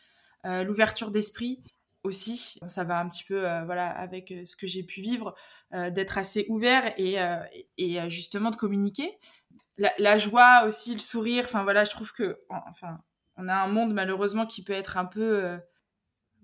L'ouverture 0.42 1.10
d'esprit, 1.10 1.62
aussi. 2.04 2.58
Ça 2.66 2.84
va 2.84 2.98
un 2.98 3.08
petit 3.08 3.24
peu 3.24 3.48
euh, 3.48 3.64
voilà 3.64 3.90
avec 3.90 4.30
euh, 4.30 4.44
ce 4.44 4.56
que 4.56 4.66
j'ai 4.66 4.82
pu 4.82 5.00
vivre, 5.00 5.34
euh, 5.72 5.90
d'être 5.90 6.18
assez 6.18 6.46
ouvert 6.48 6.92
et, 6.98 7.16
et 7.78 8.10
justement 8.10 8.50
de 8.50 8.56
communiquer. 8.56 9.18
La, 9.78 10.18
joie 10.18 10.64
aussi, 10.66 10.92
le 10.92 11.00
sourire. 11.00 11.44
Enfin 11.44 11.64
voilà, 11.64 11.84
je 11.84 11.90
trouve 11.90 12.12
que 12.12 12.40
enfin 12.48 12.98
on 13.36 13.48
a 13.48 13.54
un 13.54 13.68
monde 13.68 13.92
malheureusement 13.94 14.46
qui 14.46 14.62
peut 14.62 14.74
être 14.74 14.96
un 14.96 15.06
peu 15.06 15.58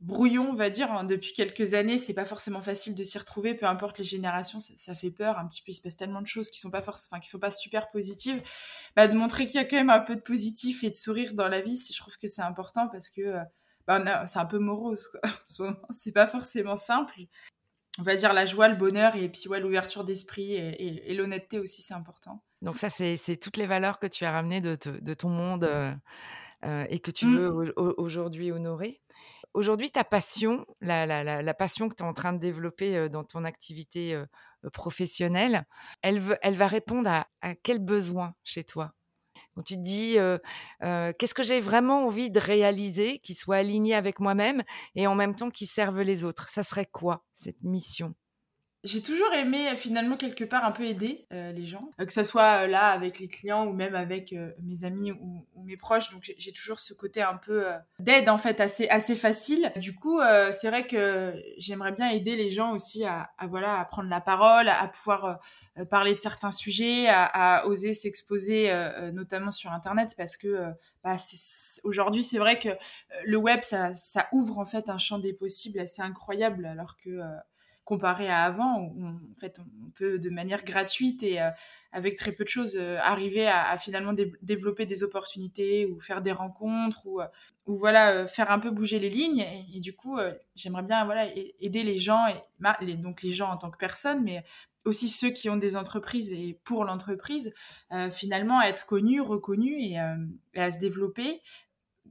brouillon, 0.01 0.51
on 0.51 0.55
va 0.55 0.71
dire. 0.71 0.91
Hein. 0.91 1.05
Depuis 1.05 1.33
quelques 1.33 1.75
années, 1.75 1.99
c'est 1.99 2.15
pas 2.15 2.25
forcément 2.25 2.63
facile 2.63 2.95
de 2.95 3.05
s'y 3.05 3.19
retrouver, 3.19 3.55
peu 3.55 3.67
importe 3.67 3.99
les 3.99 4.05
générations, 4.05 4.59
ça, 4.61 4.95
fait 4.95 5.11
peur 5.11 5.39
un 5.39 5.47
petit 5.47 5.63
peu. 5.63 5.73
Il 5.73 5.75
se 5.75 5.83
passe 5.83 5.97
tellement 5.97 6.23
de 6.23 6.27
choses 6.27 6.51
qui 6.51 6.59
sont 6.59 6.71
pas 6.71 6.83
forcément, 6.83 7.21
qui 7.21 7.29
sont 7.29 7.39
pas 7.39 7.51
super 7.51 7.91
positives. 7.91 8.43
Bah, 8.97 9.07
de 9.07 9.15
montrer 9.15 9.47
qu'il 9.47 9.57
y 9.57 9.59
a 9.59 9.65
quand 9.65 9.77
même 9.77 9.91
un 9.91 10.01
peu 10.01 10.17
de 10.17 10.21
positif 10.21 10.83
et 10.83 10.91
de 10.91 10.95
sourire 10.95 11.35
dans 11.35 11.49
la 11.49 11.61
vie, 11.61 11.77
je 11.77 11.97
trouve 11.99 12.17
que 12.17 12.27
c'est 12.27 12.43
important 12.43 12.89
parce 12.89 13.11
que 13.11 13.39
bah, 13.89 14.27
c'est 14.27 14.39
un 14.39 14.45
peu 14.45 14.59
morose. 14.59 15.09
Quoi. 15.09 15.21
c'est 15.91 16.13
pas 16.13 16.27
forcément 16.27 16.77
simple. 16.77 17.15
On 17.99 18.03
va 18.03 18.15
dire 18.15 18.33
la 18.33 18.45
joie, 18.45 18.69
le 18.69 18.77
bonheur 18.77 19.17
et 19.17 19.29
puis 19.29 19.49
ouais, 19.49 19.59
l'ouverture 19.59 20.05
d'esprit 20.05 20.55
et, 20.55 21.15
l'honnêteté 21.15 21.59
aussi, 21.59 21.83
c'est 21.83 21.95
important. 21.95 22.45
Donc 22.63 22.77
ça, 22.77 22.91
c'est 22.91 23.37
toutes 23.41 23.57
les 23.57 23.67
valeurs 23.67 23.99
que 23.99 24.07
tu 24.07 24.25
as 24.25 24.31
ramenées 24.31 24.61
de, 24.61 25.15
ton 25.15 25.31
monde 25.31 25.65
euh, 25.65 25.93
euh, 26.65 26.85
et 26.91 27.01
que 27.01 27.11
tu 27.11 27.27
mmh. 27.27 27.37
veux 27.39 27.75
aujourd'hui 27.77 28.53
honorer. 28.53 29.01
Aujourd'hui, 29.55 29.91
ta 29.91 30.05
passion, 30.05 30.65
la, 30.81 31.55
passion 31.55 31.89
que 31.89 31.97
tu 31.97 32.05
es 32.05 32.07
en 32.07 32.13
train 32.13 32.35
de 32.35 32.39
développer 32.39 33.09
dans 33.09 33.25
ton 33.25 33.45
activité 33.45 34.23
professionnelle, 34.73 35.65
elle, 36.03 36.21
va 36.21 36.67
répondre 36.69 37.11
à, 37.11 37.55
quel 37.65 37.79
besoin 37.79 38.35
chez 38.45 38.63
toi? 38.63 38.93
Quand 39.59 39.65
tu 39.65 39.75
te 39.75 39.83
dis, 39.83 40.17
qu'est-ce 41.19 41.35
que 41.35 41.43
j'ai 41.43 41.59
vraiment 41.59 42.07
envie 42.07 42.31
de 42.31 42.39
réaliser, 42.39 43.19
qui 43.19 43.35
soit 43.35 43.57
aligné 43.57 43.97
avec 43.97 44.21
moi-même 44.21 44.63
et 44.95 45.09
en 45.09 45.17
même 45.17 45.35
temps 45.35 45.51
qui 45.51 45.67
serve 45.67 46.01
les 46.01 46.23
autres. 46.23 46.49
Ça 46.49 46.63
serait 46.63 46.87
quoi 46.87 47.25
cette 47.35 47.65
mission? 47.65 48.15
J'ai 48.85 49.03
toujours 49.03 49.33
aimé 49.35 49.75
finalement 49.75 50.17
quelque 50.17 50.45
part 50.45 50.65
un 50.65 50.71
peu 50.71 50.85
aider 50.85 51.27
euh, 51.33 51.51
les 51.51 51.67
gens, 51.67 51.91
euh, 52.01 52.07
que 52.07 52.13
ce 52.13 52.23
soit 52.23 52.63
euh, 52.63 52.67
là 52.69 52.91
avec 52.91 53.19
les 53.19 53.27
clients 53.27 53.67
ou 53.67 53.73
même 53.73 53.97
avec 53.97 54.33
mes 54.63 54.85
amis 54.85 55.11
ou, 55.11 55.45
mes 55.65 55.77
proches. 55.77 56.11
Donc 56.11 56.33
j'ai 56.39 56.53
toujours 56.53 56.79
ce 56.81 56.95
côté 56.95 57.21
un 57.21 57.37
peu 57.37 57.67
d'aide 57.99 58.31
en 58.31 58.39
fait 58.39 58.59
assez 58.61 58.89
assez 58.89 59.15
facile. 59.15 59.71
Du 59.77 59.95
coup, 59.95 60.19
c'est 60.53 60.69
vrai 60.69 60.87
que 60.87 61.35
j'aimerais 61.59 61.93
bien 61.93 62.09
aider 62.09 62.37
les 62.37 62.49
gens 62.49 62.73
aussi 62.73 63.05
à, 63.05 63.29
voilà 63.51 63.79
à 63.79 63.85
prendre 63.85 64.09
la 64.09 64.23
parole, 64.23 64.69
à, 64.69 64.89
pouvoir 64.89 65.41
parler 65.91 66.15
de 66.15 66.21
certains 66.21 66.53
sujets, 66.53 67.07
à, 67.09 67.67
oser 67.67 67.93
s'exposer, 67.93 68.73
notamment 69.13 69.51
sur 69.51 69.73
Internet, 69.73 70.15
parce 70.17 70.39
que 70.39 70.73
bah, 71.05 71.17
aujourd'hui, 71.85 72.23
c'est 72.23 72.39
vrai 72.39 72.59
que 72.59 72.71
le 73.27 73.37
web, 73.37 73.61
ça, 73.63 73.93
ouvre 74.33 74.59
en 74.59 74.65
fait 74.65 74.89
un 74.89 74.99
champ 74.99 75.19
des 75.19 75.35
possibles 75.35 75.81
assez 75.81 76.01
incroyable, 76.01 76.65
alors 76.65 76.97
que 76.97 77.21
comparé 77.89 78.29
à 78.29 78.43
avant, 78.43 78.83
où 78.83 78.95
on, 78.99 79.15
en 79.15 79.35
fait, 79.41 79.59
on 79.61 79.91
peut 79.93 80.19
de 80.19 80.29
manière 80.29 80.63
gratuite 80.63 81.23
et 81.23 81.41
euh, 81.41 81.49
avec 81.91 82.17
très 82.17 82.33
peu 82.33 82.45
de 82.45 82.49
choses 82.51 82.77
euh, 82.79 82.99
arriver 83.03 83.49
à, 83.49 83.79
finalement 83.79 84.13
développer 84.43 84.85
des 84.85 85.03
opportunités 85.03 85.87
ou 85.87 85.99
faire 85.99 86.21
des 86.21 86.33
rencontres 86.33 87.07
ou, 87.07 87.23
euh, 87.23 87.27
voilà 87.65 88.27
faire 88.27 88.51
un 88.51 88.59
peu 88.59 88.71
bouger 88.71 88.99
les 88.99 89.09
lignes. 89.09 89.43
Et, 89.75 89.81
du 89.81 89.97
coup, 89.97 90.19
j'aimerais 90.55 90.83
bien 90.83 91.05
voilà 91.07 91.27
aider 91.61 91.83
les 91.83 91.99
gens 91.99 92.25
et 92.27 92.95
donc 92.97 93.23
les 93.23 93.31
gens 93.31 93.51
en 93.51 93.59
tant 93.59 93.71
que 93.71 93.77
personnes, 93.77 94.23
mais 94.25 94.43
aussi 94.87 95.09
ceux 95.09 95.29
qui 95.29 95.51
ont 95.51 95.59
des 95.59 95.77
entreprises 95.77 96.33
et 96.33 96.59
pour 96.65 96.87
l'entreprise, 96.87 97.53
finalement 98.11 98.59
à 98.59 98.69
être 98.69 98.87
connus, 98.87 99.21
reconnus 99.21 99.77
et, 99.83 99.99
à 100.59 100.71
se 100.71 100.79
développer 100.79 101.43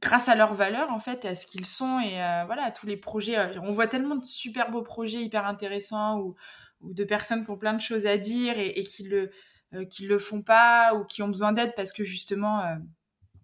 grâce 0.01 0.29
à 0.29 0.35
leurs 0.35 0.53
valeurs 0.53 0.91
en 0.91 0.99
fait 0.99 1.25
à 1.25 1.35
ce 1.35 1.45
qu'ils 1.45 1.65
sont 1.65 1.99
et 1.99 2.21
euh, 2.21 2.43
voilà 2.45 2.63
à 2.63 2.71
tous 2.71 2.85
les 2.85 2.97
projets 2.97 3.37
euh, 3.37 3.59
on 3.63 3.71
voit 3.71 3.87
tellement 3.87 4.15
de 4.15 4.25
super 4.25 4.71
beaux 4.71 4.81
projets 4.81 5.21
hyper 5.21 5.45
intéressants 5.45 6.19
ou, 6.19 6.35
de 6.81 7.03
personnes 7.03 7.43
qui 7.43 7.49
ont 7.49 7.57
plein 7.57 7.73
de 7.73 7.81
choses 7.81 8.05
à 8.05 8.17
dire 8.17 8.59
et, 8.59 8.83
qui 8.83 9.03
le 9.03 9.31
euh, 9.73 9.83
qui 9.85 10.05
le 10.05 10.19
font 10.19 10.43
pas 10.43 10.93
ou 10.93 11.05
qui 11.05 11.23
ont 11.23 11.27
besoin 11.27 11.51
d'aide 11.51 11.73
parce 11.75 11.91
que 11.91 12.03
justement 12.03 12.77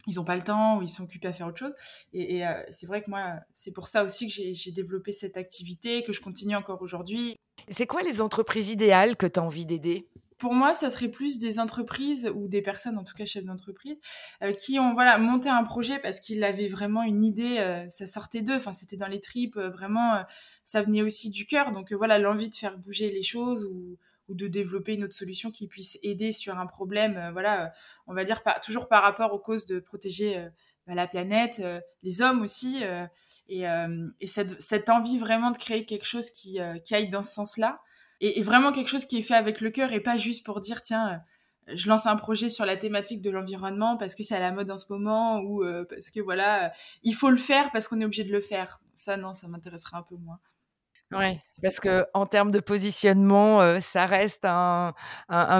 ils 0.05 0.19
ont 0.19 0.23
pas 0.23 0.35
le 0.35 0.43
temps 0.43 0.77
ou 0.77 0.83
ils 0.83 0.87
sont 0.87 1.03
occupés 1.03 1.29
à 1.29 1.33
faire 1.33 1.47
autre 1.47 1.57
chose. 1.57 1.73
Et 2.13 2.43
c'est 2.71 2.85
vrai 2.85 3.01
que 3.01 3.09
moi 3.09 3.39
c'est 3.51 3.71
pour 3.71 3.87
ça 3.87 4.03
aussi 4.03 4.27
que 4.27 4.33
j'ai 4.53 4.71
développé 4.71 5.11
cette 5.11 5.35
activité 5.35 6.03
que 6.03 6.13
je 6.13 6.21
continue 6.21 6.55
encore 6.55 6.81
aujourd'hui. 6.83 7.35
C'est 7.69 7.87
quoi 7.87 8.03
les 8.03 8.21
entreprises 8.21 8.69
idéales 8.69 9.15
que 9.15 9.25
tu 9.25 9.39
as 9.39 9.43
envie 9.43 9.65
d'aider? 9.65 10.07
Pour 10.37 10.53
moi, 10.53 10.73
ça 10.73 10.89
serait 10.89 11.09
plus 11.09 11.39
des 11.39 11.59
entreprises 11.59 12.31
ou 12.33 12.47
des 12.47 12.61
personnes, 12.61 12.97
en 12.97 13.03
tout 13.03 13.13
cas 13.13 13.25
chefs 13.25 13.45
d'entreprise, 13.45 13.97
euh, 14.41 14.53
qui 14.53 14.79
ont 14.79 14.93
voilà 14.93 15.17
monté 15.17 15.49
un 15.49 15.63
projet 15.63 15.99
parce 15.99 16.19
qu'ils 16.19 16.43
avaient 16.43 16.67
vraiment 16.67 17.03
une 17.03 17.23
idée, 17.23 17.57
euh, 17.59 17.87
ça 17.89 18.05
sortait 18.05 18.41
d'eux, 18.41 18.55
enfin 18.55 18.73
c'était 18.73 18.97
dans 18.97 19.07
les 19.07 19.21
tripes, 19.21 19.57
euh, 19.57 19.69
vraiment, 19.69 20.23
ça 20.65 20.81
venait 20.81 21.01
aussi 21.01 21.29
du 21.29 21.45
cœur. 21.45 21.71
Donc 21.71 21.91
voilà, 21.93 22.19
l'envie 22.19 22.49
de 22.49 22.55
faire 22.55 22.77
bouger 22.77 23.11
les 23.11 23.23
choses 23.23 23.65
ou, 23.65 23.97
de 24.29 24.47
développer 24.47 24.95
une 24.95 25.03
autre 25.03 25.13
solution 25.13 25.51
qui 25.51 25.67
puisse 25.67 25.99
aider 26.01 26.31
sur 26.31 26.57
un 26.57 26.65
problème, 26.65 27.29
voilà, 27.33 27.71
on 28.07 28.15
va 28.15 28.23
dire 28.23 28.41
toujours 28.63 28.87
par 28.87 29.03
rapport 29.03 29.31
aux 29.31 29.37
causes 29.37 29.67
de 29.67 29.79
protéger 29.79 30.47
bah, 30.87 30.95
la 30.95 31.05
planète, 31.05 31.61
les 32.01 32.21
hommes 32.23 32.41
aussi, 32.41 32.81
et, 33.47 33.65
cette, 34.27 34.89
envie 34.89 35.19
vraiment 35.19 35.51
de 35.51 35.57
créer 35.57 35.85
quelque 35.85 36.05
chose 36.05 36.31
qui 36.31 36.59
aille 36.59 37.09
dans 37.09 37.21
ce 37.21 37.33
sens-là 37.33 37.79
et, 38.23 38.41
vraiment 38.41 38.71
quelque 38.71 38.89
chose 38.89 39.05
qui 39.05 39.17
est 39.17 39.21
fait 39.21 39.35
avec 39.35 39.61
le 39.61 39.69
cœur 39.69 39.93
et 39.93 39.99
pas 39.99 40.17
juste 40.17 40.45
pour 40.45 40.59
dire 40.59 40.81
tiens 40.81 41.13
euh, 41.13 41.17
je 41.75 41.87
lance 41.87 42.05
un 42.07 42.15
projet 42.15 42.49
sur 42.49 42.65
la 42.65 42.75
thématique 42.75 43.21
de 43.21 43.29
l'environnement 43.29 43.97
parce 43.97 44.15
que 44.15 44.23
c'est 44.23 44.35
à 44.35 44.39
la 44.39 44.51
mode 44.51 44.69
en 44.71 44.77
ce 44.77 44.91
moment 44.91 45.39
ou 45.39 45.63
euh, 45.63 45.85
parce 45.89 46.09
que 46.09 46.19
voilà 46.19 46.71
il 47.03 47.13
faut 47.13 47.29
le 47.29 47.37
faire 47.37 47.71
parce 47.71 47.87
qu'on 47.87 48.01
est 48.01 48.05
obligé 48.05 48.23
de 48.23 48.31
le 48.31 48.41
faire 48.41 48.81
ça 48.95 49.17
non 49.17 49.33
ça 49.33 49.47
m'intéresserait 49.47 49.97
un 49.97 50.03
peu 50.03 50.15
moins 50.15 50.39
Ouais, 51.11 51.41
parce 51.61 51.79
que 51.79 52.05
en 52.13 52.25
termes 52.25 52.51
de 52.51 52.59
positionnement, 52.59 53.61
euh, 53.61 53.79
ça 53.79 54.05
reste 54.05 54.45
un, 54.45 54.93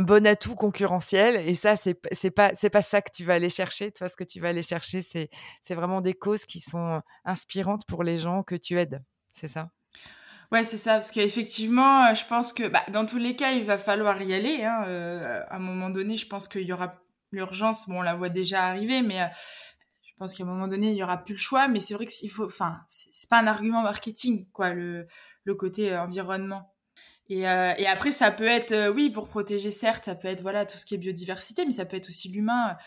bon 0.01 0.25
atout 0.25 0.55
concurrentiel, 0.55 1.47
et 1.47 1.53
ça, 1.55 1.75
c'est 1.75 1.99
c'est 2.11 2.31
pas 2.31 2.51
pas 2.71 2.81
ça 2.81 3.01
que 3.01 3.11
tu 3.13 3.23
vas 3.23 3.35
aller 3.35 3.49
chercher. 3.49 3.91
Toi, 3.91 4.09
ce 4.09 4.17
que 4.17 4.23
tu 4.23 4.39
vas 4.39 4.49
aller 4.49 4.63
chercher, 4.63 5.01
c'est 5.03 5.75
vraiment 5.75 6.01
des 6.01 6.13
causes 6.13 6.45
qui 6.45 6.59
sont 6.59 7.01
inspirantes 7.25 7.85
pour 7.85 8.03
les 8.03 8.17
gens 8.17 8.43
que 8.43 8.55
tu 8.55 8.79
aides. 8.79 9.03
C'est 9.27 9.47
ça? 9.47 9.69
Ouais, 10.53 10.63
c'est 10.63 10.77
ça, 10.77 10.93
parce 10.93 11.09
qu'effectivement, 11.09 12.05
euh, 12.05 12.13
je 12.13 12.27
pense 12.27 12.53
que 12.53 12.67
bah, 12.67 12.83
dans 12.91 13.07
tous 13.07 13.17
les 13.17 13.35
cas, 13.35 13.53
il 13.53 13.65
va 13.65 13.79
falloir 13.79 14.21
y 14.21 14.35
aller. 14.35 14.63
Hein, 14.63 14.85
euh, 14.87 15.41
à 15.49 15.55
un 15.55 15.59
moment 15.59 15.89
donné, 15.89 16.15
je 16.15 16.27
pense 16.27 16.47
qu'il 16.47 16.61
y 16.61 16.71
aura 16.71 17.01
l'urgence. 17.31 17.89
Bon, 17.89 17.99
on 17.99 18.01
la 18.03 18.13
voit 18.13 18.29
déjà 18.29 18.67
arriver, 18.67 19.01
mais 19.01 19.19
euh, 19.23 19.25
je 20.03 20.13
pense 20.19 20.35
qu'à 20.35 20.43
un 20.43 20.45
moment 20.45 20.67
donné, 20.67 20.91
il 20.91 20.95
y 20.95 21.01
aura 21.01 21.17
plus 21.17 21.33
le 21.33 21.39
choix. 21.39 21.67
Mais 21.67 21.79
c'est 21.79 21.95
vrai 21.95 22.05
que 22.05 22.11
s'il 22.11 22.29
faut, 22.29 22.45
enfin, 22.45 22.81
c'est 22.87 23.27
pas 23.31 23.39
un 23.39 23.47
argument 23.47 23.81
marketing, 23.81 24.47
quoi, 24.51 24.75
le, 24.75 25.07
le 25.43 25.55
côté 25.55 25.97
environnement. 25.97 26.71
Et, 27.29 27.39
et, 27.39 27.87
après, 27.87 28.11
ça 28.11 28.29
peut 28.29 28.45
être, 28.45 28.89
oui, 28.89 29.09
pour 29.09 29.29
protéger, 29.29 29.71
certes, 29.71 30.05
ça 30.05 30.13
peut 30.13 30.27
être 30.27 30.41
voilà 30.41 30.67
tout 30.67 30.77
ce 30.77 30.85
qui 30.85 30.93
est 30.93 30.99
biodiversité, 30.99 31.65
mais 31.65 31.71
ça 31.71 31.85
peut 31.85 31.97
être 31.97 32.09
aussi 32.09 32.29
l'humain. 32.29 32.77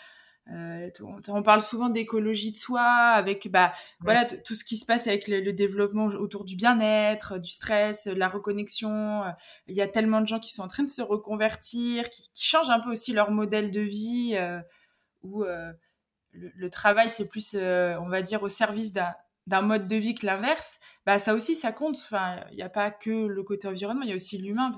Euh, 0.53 0.91
on 1.29 1.43
parle 1.43 1.61
souvent 1.61 1.89
d'écologie 1.89 2.53
de 2.53 2.57
soi, 2.57 2.83
avec 2.83 3.51
bah 3.51 3.73
voilà 4.01 4.25
tout 4.25 4.55
ce 4.55 4.65
qui 4.65 4.77
se 4.77 4.87
passe 4.87 5.09
avec 5.09 5.27
le, 5.27 5.53
développement 5.53 6.07
autour 6.07 6.45
du 6.45 6.55
bien-être, 6.55 7.39
du 7.39 7.51
stress, 7.51 8.07
la 8.07 8.29
reconnexion. 8.29 9.25
Euh, 9.25 9.31
il 9.67 9.77
y 9.77 9.81
a 9.83 9.89
tellement 9.89 10.21
de 10.21 10.27
gens 10.27 10.39
qui 10.39 10.53
sont 10.53 10.63
en 10.63 10.69
train 10.69 10.85
de 10.85 10.91
se 10.91 11.03
reconvertir, 11.03 12.11
qui, 12.11 12.31
changent 12.35 12.71
un 12.71 12.81
peu 12.81 12.93
aussi 12.93 13.13
leur 13.13 13.33
modèle 13.33 13.73
de 13.73 13.81
vie, 13.81 14.35
euh, 14.37 14.61
où 15.23 15.45
le, 16.33 16.71
travail 16.71 17.11
c'est 17.11 17.29
plus, 17.29 17.57
on 17.57 18.09
va 18.09 18.23
dire, 18.23 18.43
au 18.43 18.49
service 18.49 18.93
d'un 18.93 19.63
mode 19.63 19.89
de 19.89 19.97
vie 19.97 20.15
que 20.15 20.27
l'inverse. 20.27 20.79
Bah 21.07 21.19
ça 21.19 21.35
aussi 21.35 21.57
ça 21.57 21.73
compte. 21.73 21.97
Enfin, 21.97 22.45
il 22.51 22.57
n'y 22.57 22.63
a 22.63 22.69
pas 22.69 22.91
que 22.91 23.11
le 23.11 23.43
côté 23.43 23.67
environnement, 23.67 24.03
il 24.03 24.11
y 24.11 24.13
a 24.13 24.17
aussi 24.17 24.39
l'humain. 24.39 24.75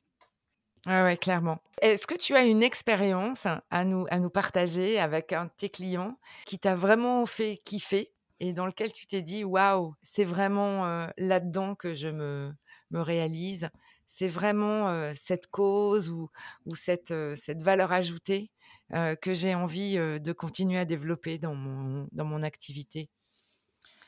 Ouais, 0.88 1.18
clairement. 1.18 1.59
Est-ce 1.83 2.07
que 2.07 2.14
tu 2.16 2.35
as 2.35 2.45
une 2.45 2.62
expérience 2.62 3.47
à 3.71 3.85
nous, 3.85 4.07
à 4.11 4.18
nous 4.21 4.30
partager 4.30 4.99
avec 4.99 5.33
un 5.35 5.45
de 5.45 5.50
tes 5.57 5.68
clients 5.68 6.18
qui 6.47 6.59
t'a 6.59 6.75
vraiment 6.76 7.26
fait 7.26 7.61
kiffer 7.64 8.12
et 8.40 8.52
dans 8.54 8.66
lequel 8.66 8.92
tu 8.92 9.07
t'es 9.07 9.21
dit 9.21 9.45
waouh, 9.45 9.95
c'est 10.02 10.25
vraiment 10.25 11.09
là-dedans 11.18 11.75
que 11.75 11.95
je 11.95 12.09
me, 12.09 12.52
me 12.90 13.00
réalise, 13.02 13.68
c'est 14.07 14.28
vraiment 14.28 15.12
cette 15.14 15.49
cause 15.49 16.09
ou, 16.09 16.30
ou 16.66 16.75
cette, 16.75 17.12
cette 17.37 17.62
valeur 17.62 17.92
ajoutée 17.92 18.50
que 19.21 19.35
j'ai 19.35 19.54
envie 19.54 19.97
de 19.99 20.33
continuer 20.33 20.78
à 20.78 20.85
développer 20.87 21.38
dans 21.38 21.54
mon, 21.54 22.09
dans 22.12 22.25
mon 22.25 22.42
activité? 22.42 23.11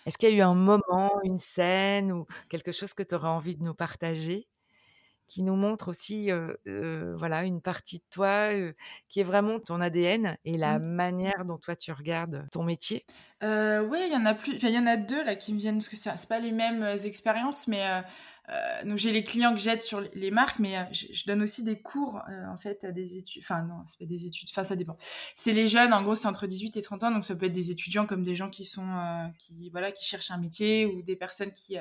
Est-ce 0.06 0.18
qu'il 0.18 0.30
y 0.30 0.32
a 0.32 0.36
eu 0.36 0.40
un 0.40 0.54
moment, 0.54 1.10
une 1.24 1.38
scène 1.38 2.12
ou 2.12 2.26
quelque 2.48 2.72
chose 2.72 2.94
que 2.94 3.02
tu 3.02 3.14
aurais 3.14 3.28
envie 3.28 3.56
de 3.56 3.62
nous 3.62 3.74
partager? 3.74 4.48
Qui 5.30 5.44
nous 5.44 5.54
montre 5.54 5.88
aussi 5.88 6.30
voilà 6.66 7.44
une 7.44 7.62
partie 7.62 7.98
de 7.98 8.04
toi 8.10 8.48
qui 9.08 9.20
est 9.20 9.24
vraiment 9.24 9.60
ton 9.60 9.80
ADN 9.80 10.36
et 10.44 10.58
la 10.58 10.78
mmh. 10.78 10.82
manière 10.82 11.44
dont 11.44 11.56
toi 11.56 11.76
tu 11.76 11.92
regardes 11.92 12.46
ton 12.50 12.64
métier. 12.64 13.06
oui, 13.42 13.98
il 14.06 14.12
y 14.12 14.16
en 14.16 14.26
a 14.26 14.34
plus, 14.34 14.58
il 14.60 14.70
y 14.70 14.78
en 14.78 14.86
a 14.86 14.96
deux 14.96 15.24
là 15.24 15.36
qui 15.36 15.54
me 15.54 15.58
viennent 15.58 15.76
parce 15.76 15.88
que 15.88 15.96
c'est 15.96 16.28
pas 16.28 16.40
les 16.40 16.50
mêmes 16.50 16.84
expériences, 17.04 17.68
mais 17.68 17.86
donc 18.84 18.98
j'ai 18.98 19.12
les 19.12 19.22
clients 19.22 19.54
que 19.54 19.60
j'aide 19.60 19.80
sur 19.80 20.02
les 20.14 20.32
marques, 20.32 20.58
mais 20.58 20.74
je, 20.92 21.24
donne 21.26 21.42
aussi 21.42 21.62
des 21.62 21.80
cours 21.80 22.20
en 22.48 22.58
fait 22.58 22.82
à 22.82 22.90
des 22.90 23.16
études. 23.16 23.42
Enfin 23.44 23.62
non, 23.62 23.84
c'est 23.86 24.00
pas 24.00 24.06
des 24.06 24.26
études. 24.26 24.48
Enfin 24.50 24.64
ça 24.64 24.74
dépend. 24.74 24.96
C'est 25.36 25.52
les 25.52 25.68
jeunes. 25.68 25.92
En 25.92 26.02
gros, 26.02 26.16
c'est 26.16 26.26
entre 26.26 26.48
18 26.48 26.76
et 26.76 26.82
30 26.82 27.04
ans, 27.04 27.10
donc 27.12 27.24
ça 27.24 27.36
peut 27.36 27.46
être 27.46 27.52
des 27.52 27.70
étudiants 27.70 28.06
comme 28.06 28.24
des 28.24 28.34
gens 28.34 28.50
qui 28.50 28.64
sont 28.64 29.30
qui 29.38 29.70
voilà 29.70 29.92
qui 29.92 30.04
cherchent 30.04 30.32
un 30.32 30.38
métier 30.38 30.86
ou 30.86 31.02
des 31.02 31.14
personnes 31.14 31.52
qui 31.52 31.78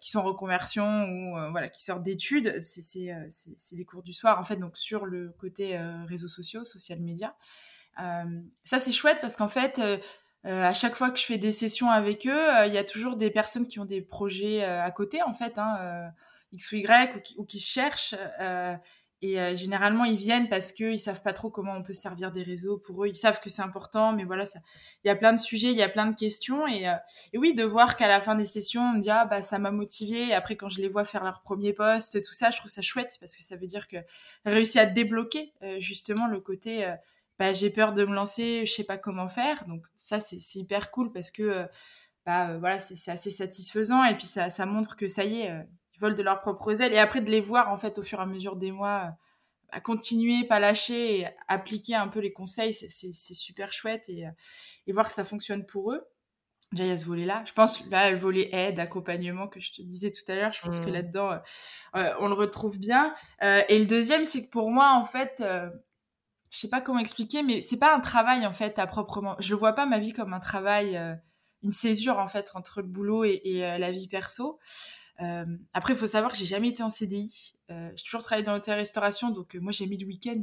qui 0.00 0.10
sont 0.10 0.20
en 0.20 0.24
reconversion 0.24 1.04
ou 1.04 1.36
euh, 1.36 1.50
voilà 1.50 1.68
qui 1.68 1.82
sortent 1.82 2.02
d'études 2.02 2.48
euh, 2.48 2.60
c'est 2.62 3.76
des 3.76 3.84
cours 3.84 4.02
du 4.02 4.12
soir 4.12 4.38
en 4.38 4.44
fait 4.44 4.56
donc 4.56 4.76
sur 4.76 5.06
le 5.06 5.34
côté 5.38 5.78
réseaux 6.06 6.28
sociaux 6.28 6.64
social 6.64 7.00
média 7.00 7.34
ça 7.96 8.78
c'est 8.78 8.92
chouette 8.92 9.18
parce 9.20 9.36
qu'en 9.36 9.48
fait 9.48 9.80
à 10.44 10.72
chaque 10.72 10.94
fois 10.94 11.10
que 11.10 11.18
je 11.18 11.24
fais 11.24 11.38
des 11.38 11.52
sessions 11.52 11.90
avec 11.90 12.26
eux, 12.26 12.66
il 12.66 12.72
y 12.72 12.78
a 12.78 12.84
toujours 12.84 13.16
des 13.16 13.30
personnes 13.30 13.68
qui 13.68 13.78
ont 13.78 13.84
des 13.84 14.00
projets 14.00 14.64
à 14.64 14.90
côté, 14.90 15.22
en 15.22 15.34
fait, 15.34 15.56
hein, 15.56 16.10
X 16.50 16.72
ou 16.72 16.76
Y, 16.76 17.16
ou 17.16 17.20
qui, 17.20 17.34
ou 17.38 17.44
qui 17.44 17.60
cherchent. 17.60 18.16
Et 19.24 19.40
euh, 19.40 19.54
généralement, 19.54 20.04
ils 20.04 20.16
viennent 20.16 20.48
parce 20.48 20.72
qu'ils 20.72 20.98
savent 20.98 21.22
pas 21.22 21.32
trop 21.32 21.48
comment 21.48 21.74
on 21.74 21.84
peut 21.84 21.92
servir 21.92 22.32
des 22.32 22.42
réseaux 22.42 22.78
pour 22.78 23.04
eux. 23.04 23.06
Ils 23.06 23.14
savent 23.14 23.40
que 23.40 23.48
c'est 23.48 23.62
important, 23.62 24.12
mais 24.12 24.24
voilà, 24.24 24.42
il 25.04 25.08
y 25.08 25.10
a 25.10 25.14
plein 25.14 25.32
de 25.32 25.38
sujets, 25.38 25.70
il 25.70 25.76
y 25.76 25.82
a 25.82 25.88
plein 25.88 26.06
de 26.06 26.16
questions. 26.16 26.66
Et, 26.66 26.88
euh, 26.88 26.94
et 27.32 27.38
oui, 27.38 27.54
de 27.54 27.62
voir 27.62 27.96
qu'à 27.96 28.08
la 28.08 28.20
fin 28.20 28.34
des 28.34 28.44
sessions, 28.44 28.82
on 28.82 28.94
me 28.94 29.00
dit 29.00 29.10
ah 29.10 29.24
bah 29.24 29.40
ça 29.40 29.60
m'a 29.60 29.70
motivé. 29.70 30.34
Après, 30.34 30.56
quand 30.56 30.68
je 30.68 30.80
les 30.80 30.88
vois 30.88 31.04
faire 31.04 31.22
leur 31.22 31.40
premier 31.42 31.72
poste, 31.72 32.20
tout 32.24 32.34
ça, 32.34 32.50
je 32.50 32.56
trouve 32.56 32.70
ça 32.70 32.82
chouette 32.82 33.16
parce 33.20 33.36
que 33.36 33.44
ça 33.44 33.54
veut 33.54 33.68
dire 33.68 33.86
que 33.86 33.98
réussi 34.44 34.80
à 34.80 34.86
débloquer 34.86 35.52
euh, 35.62 35.78
justement 35.78 36.26
le 36.26 36.40
côté 36.40 36.92
bah, 37.38 37.52
j'ai 37.52 37.70
peur 37.70 37.92
de 37.92 38.04
me 38.04 38.14
lancer, 38.14 38.66
je 38.66 38.72
sais 38.72 38.84
pas 38.84 38.98
comment 38.98 39.28
faire. 39.28 39.64
Donc 39.68 39.84
ça, 39.94 40.18
c'est 40.18 40.38
hyper 40.56 40.90
cool 40.90 41.12
parce 41.12 41.30
que 41.30 41.64
bah 42.26 42.56
voilà, 42.58 42.80
c'est 42.80 43.10
assez 43.10 43.30
satisfaisant 43.30 44.04
et 44.04 44.14
puis 44.14 44.26
ça, 44.26 44.50
ça 44.50 44.66
montre 44.66 44.96
que 44.96 45.06
ça 45.06 45.24
y 45.24 45.42
est 45.42 45.64
volent 46.02 46.16
de 46.16 46.22
leurs 46.22 46.40
propres 46.40 46.82
ailes 46.82 46.92
et 46.92 46.98
après 46.98 47.20
de 47.20 47.30
les 47.30 47.40
voir 47.40 47.70
en 47.70 47.78
fait 47.78 47.96
au 47.98 48.02
fur 48.02 48.18
et 48.18 48.22
à 48.22 48.26
mesure 48.26 48.56
des 48.56 48.72
mois 48.72 49.04
euh, 49.06 49.10
à 49.74 49.80
continuer, 49.80 50.44
pas 50.44 50.58
lâcher 50.58 51.20
et 51.20 51.28
appliquer 51.48 51.94
un 51.94 52.08
peu 52.08 52.20
les 52.20 52.32
conseils, 52.32 52.74
c'est 52.74 53.12
super 53.12 53.72
chouette 53.72 54.06
et, 54.10 54.26
euh, 54.26 54.30
et, 54.86 54.92
voir 54.92 55.06
que 55.06 55.14
ça 55.14 55.24
fonctionne 55.24 55.64
pour 55.64 55.92
eux. 55.92 56.06
Déjà, 56.72 56.84
il 56.84 56.88
y 56.90 56.92
a 56.92 56.98
ce 56.98 57.06
volet-là. 57.06 57.42
Je 57.46 57.52
pense, 57.54 57.88
là, 57.88 58.10
le 58.10 58.18
volet 58.18 58.50
aide, 58.52 58.78
accompagnement 58.80 59.48
que 59.48 59.60
je 59.60 59.72
te 59.72 59.80
disais 59.80 60.10
tout 60.10 60.30
à 60.30 60.34
l'heure, 60.34 60.52
je 60.52 60.60
pense 60.60 60.78
que 60.80 60.90
mmh. 60.90 60.92
là-dedans, 60.92 61.40
euh, 61.96 62.12
on 62.18 62.28
le 62.28 62.34
retrouve 62.34 62.78
bien. 62.78 63.14
et 63.40 63.78
le 63.78 63.86
deuxième, 63.86 64.26
c'est 64.26 64.44
que 64.44 64.50
pour 64.50 64.70
moi, 64.70 64.92
en 64.94 65.06
fait, 65.06 65.42
je 66.50 66.58
sais 66.58 66.68
pas 66.68 66.82
comment 66.82 66.98
expliquer, 66.98 67.42
mais 67.42 67.62
c'est 67.62 67.78
pas 67.78 67.94
un 67.94 68.00
travail, 68.00 68.46
en 68.46 68.52
fait, 68.52 68.78
à 68.78 68.86
proprement. 68.86 69.36
Je 69.38 69.54
vois 69.54 69.72
pas 69.72 69.86
ma 69.86 69.98
vie 69.98 70.12
comme 70.12 70.34
un 70.34 70.40
travail, 70.40 71.00
une 71.62 71.72
césure, 71.72 72.18
en 72.18 72.26
fait, 72.26 72.50
entre 72.54 72.82
le 72.82 72.88
boulot 72.88 73.24
et, 73.24 73.40
et 73.44 73.78
la 73.78 73.90
vie 73.90 74.08
perso. 74.08 74.58
Euh, 75.20 75.44
après, 75.72 75.92
il 75.92 75.98
faut 75.98 76.06
savoir 76.06 76.32
que 76.32 76.38
j'ai 76.38 76.46
jamais 76.46 76.68
été 76.68 76.82
en 76.82 76.88
CDI. 76.88 77.54
Euh, 77.70 77.90
j'ai 77.94 78.04
toujours 78.04 78.22
travaillé 78.22 78.44
dans 78.44 78.52
l'hôtel-restauration, 78.52 79.30
donc 79.30 79.54
euh, 79.54 79.60
moi 79.60 79.72
j'ai 79.72 79.86
mis 79.86 79.96
le 79.96 80.06
week-end, 80.06 80.42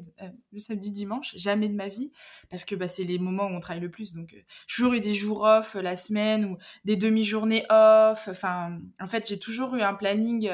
le 0.52 0.60
samedi, 0.60 0.92
dimanche, 0.92 1.36
jamais 1.36 1.70
de 1.70 1.76
ma 1.76 1.88
vie, 1.88 2.12
parce 2.50 2.66
que 2.66 2.76
bah, 2.76 2.88
c'est 2.88 3.04
les 3.04 3.20
moments 3.20 3.46
où 3.46 3.52
on 3.52 3.60
travaille 3.60 3.82
le 3.82 3.92
plus. 3.92 4.14
Donc, 4.14 4.30
j'ai 4.32 4.46
toujours 4.68 4.94
eu 4.94 5.02
des 5.02 5.14
jours 5.14 5.42
off 5.42 5.76
la 5.76 5.96
semaine 5.96 6.46
ou 6.46 6.58
des 6.86 6.96
demi-journées 6.98 7.66
off. 7.70 8.28
Enfin, 8.30 8.80
en 9.00 9.08
fait, 9.08 9.28
j'ai 9.28 9.40
toujours 9.40 9.76
eu 9.76 9.82
un 9.82 9.94
planning 9.94 10.52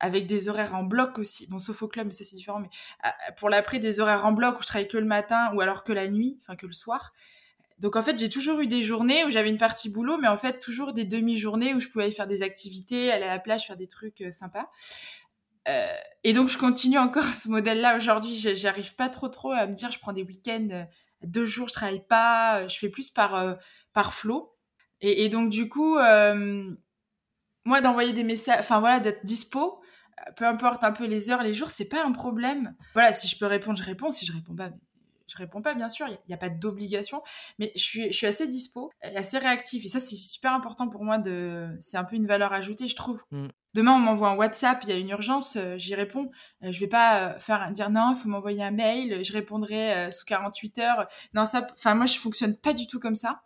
avec 0.00 0.26
des 0.26 0.48
horaires 0.48 0.74
en 0.74 0.82
bloc 0.82 1.18
aussi. 1.18 1.46
Bon, 1.48 1.58
sauf 1.58 1.82
au 1.82 1.88
club, 1.88 2.08
mais 2.08 2.12
ça 2.12 2.24
c'est 2.24 2.36
différent. 2.36 2.60
Mais 2.60 2.70
pour 3.36 3.48
l'après, 3.48 3.78
des 3.78 4.00
horaires 4.00 4.26
en 4.26 4.32
bloc 4.32 4.58
où 4.58 4.62
je 4.62 4.66
travaille 4.66 4.88
que 4.88 4.98
le 4.98 5.06
matin 5.06 5.52
ou 5.54 5.60
alors 5.60 5.84
que 5.84 5.92
la 5.92 6.08
nuit, 6.08 6.38
enfin 6.42 6.56
que 6.56 6.66
le 6.66 6.72
soir. 6.72 7.12
Donc 7.78 7.94
en 7.94 8.02
fait, 8.02 8.18
j'ai 8.18 8.28
toujours 8.28 8.60
eu 8.60 8.66
des 8.66 8.82
journées 8.82 9.24
où 9.24 9.30
j'avais 9.30 9.50
une 9.50 9.58
partie 9.58 9.88
boulot, 9.88 10.18
mais 10.18 10.28
en 10.28 10.36
fait 10.36 10.58
toujours 10.58 10.92
des 10.92 11.04
demi-journées 11.04 11.74
où 11.74 11.80
je 11.80 11.88
pouvais 11.88 12.10
faire 12.10 12.26
des 12.26 12.42
activités, 12.42 13.12
aller 13.12 13.24
à 13.24 13.34
la 13.34 13.38
plage, 13.38 13.66
faire 13.66 13.76
des 13.76 13.86
trucs 13.86 14.20
euh, 14.20 14.32
sympas. 14.32 14.68
Euh, 15.68 15.86
et 16.24 16.32
donc 16.32 16.48
je 16.48 16.58
continue 16.58 16.98
encore 16.98 17.24
ce 17.34 17.48
modèle-là 17.48 17.96
aujourd'hui. 17.96 18.34
J'arrive 18.34 18.94
pas 18.96 19.08
trop 19.08 19.28
trop 19.28 19.52
à 19.52 19.66
me 19.66 19.74
dire 19.74 19.92
je 19.92 20.00
prends 20.00 20.12
des 20.12 20.24
week-ends, 20.24 20.68
euh, 20.72 20.84
deux 21.22 21.44
jours 21.44 21.68
je 21.68 21.74
travaille 21.74 22.04
pas, 22.04 22.66
je 22.66 22.78
fais 22.78 22.88
plus 22.88 23.10
par 23.10 23.56
par 23.92 24.12
flow. 24.12 24.54
Et, 25.00 25.24
et, 25.24 25.28
donc 25.28 25.50
du 25.50 25.68
coup, 25.68 25.96
moi 27.64 27.80
d'envoyer 27.80 28.12
des 28.12 28.24
messages, 28.24 28.58
enfin 28.60 28.80
voilà, 28.80 28.98
d'être 28.98 29.24
dispo, 29.24 29.80
peu 30.36 30.46
importe 30.46 30.84
un 30.84 30.92
peu 30.92 31.06
les 31.06 31.30
heures, 31.30 31.42
les 31.42 31.54
jours, 31.54 31.70
c'est 31.70 31.88
pas 31.88 32.04
un 32.04 32.12
problème. 32.12 32.74
Voilà, 32.94 33.12
si 33.12 33.28
je 33.28 33.38
peux 33.38 33.46
répondre, 33.46 33.78
je 33.78 33.84
réponds. 33.84 34.10
Si 34.10 34.26
je 34.26 34.32
réponds 34.32 34.54
pas, 34.54 34.70
je 35.28 35.36
réponds 35.36 35.62
pas, 35.62 35.74
bien 35.74 35.88
sûr, 35.88 36.06
il 36.08 36.18
n'y 36.28 36.34
a, 36.34 36.38
pas 36.38 36.48
d'obligation, 36.48 37.22
mais 37.58 37.72
je 37.76 37.82
suis, 37.82 38.12
je 38.12 38.16
suis 38.16 38.26
assez 38.26 38.46
dispo, 38.46 38.90
assez 39.02 39.38
réactif. 39.38 39.84
Et 39.84 39.88
ça, 39.88 40.00
c'est 40.00 40.16
super 40.16 40.54
important 40.54 40.88
pour 40.88 41.04
moi. 41.04 41.18
de 41.18 41.68
C'est 41.80 41.96
un 41.96 42.04
peu 42.04 42.16
une 42.16 42.26
valeur 42.26 42.52
ajoutée, 42.52 42.88
je 42.88 42.96
trouve. 42.96 43.24
Mm. 43.30 43.48
Demain, 43.74 43.92
on 43.92 43.98
m'envoie 43.98 44.30
un 44.30 44.36
WhatsApp, 44.36 44.82
il 44.84 44.88
y 44.88 44.92
a 44.92 44.96
une 44.96 45.10
urgence, 45.10 45.56
euh, 45.56 45.76
j'y 45.76 45.94
réponds. 45.94 46.30
Euh, 46.64 46.72
je 46.72 46.80
vais 46.80 46.88
pas 46.88 47.20
euh, 47.20 47.38
faire 47.38 47.70
dire 47.70 47.90
non, 47.90 48.14
il 48.16 48.20
faut 48.20 48.28
m'envoyer 48.28 48.62
un 48.62 48.70
mail, 48.70 49.24
je 49.24 49.32
répondrai 49.32 50.10
sous 50.10 50.24
48 50.24 50.78
heures. 50.78 51.06
Non, 51.34 51.44
ça, 51.44 51.66
enfin, 51.74 51.94
moi, 51.94 52.06
je 52.06 52.18
fonctionne 52.18 52.56
pas 52.56 52.72
du 52.72 52.86
tout 52.86 52.98
comme 52.98 53.14
ça. 53.14 53.42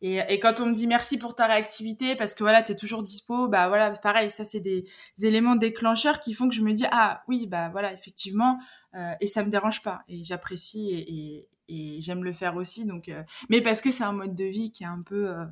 Et, 0.00 0.20
et, 0.28 0.38
quand 0.38 0.60
on 0.60 0.66
me 0.66 0.74
dit 0.74 0.86
merci 0.86 1.18
pour 1.18 1.34
ta 1.34 1.46
réactivité 1.46 2.14
parce 2.14 2.34
que 2.34 2.44
voilà, 2.44 2.62
tu 2.62 2.72
es 2.72 2.76
toujours 2.76 3.02
dispo, 3.02 3.48
bah 3.48 3.66
voilà, 3.68 3.90
pareil, 3.90 4.30
ça 4.30 4.44
c'est 4.44 4.60
des, 4.60 4.84
des, 5.18 5.26
éléments 5.26 5.56
déclencheurs 5.56 6.20
qui 6.20 6.34
font 6.34 6.48
que 6.48 6.54
je 6.54 6.62
me 6.62 6.72
dis 6.72 6.84
ah 6.92 7.24
oui, 7.26 7.48
bah 7.48 7.68
voilà, 7.70 7.92
effectivement, 7.92 8.60
euh, 8.94 9.14
et 9.20 9.26
ça 9.26 9.44
me 9.44 9.50
dérange 9.50 9.82
pas. 9.82 10.02
Et 10.08 10.22
j'apprécie 10.24 10.90
et, 10.90 11.48
et, 11.68 12.00
j'aime 12.00 12.24
le 12.24 12.32
faire 12.32 12.56
aussi. 12.56 12.86
Donc 12.86 13.08
euh, 13.08 13.22
mais 13.48 13.60
parce 13.60 13.80
que 13.80 13.90
c'est 13.90 14.04
un 14.04 14.12
mode 14.12 14.34
de 14.34 14.44
vie 14.44 14.70
qui 14.72 14.84
est 14.84 14.86
un 14.86 15.02
peu 15.02 15.28
euh, 15.28 15.44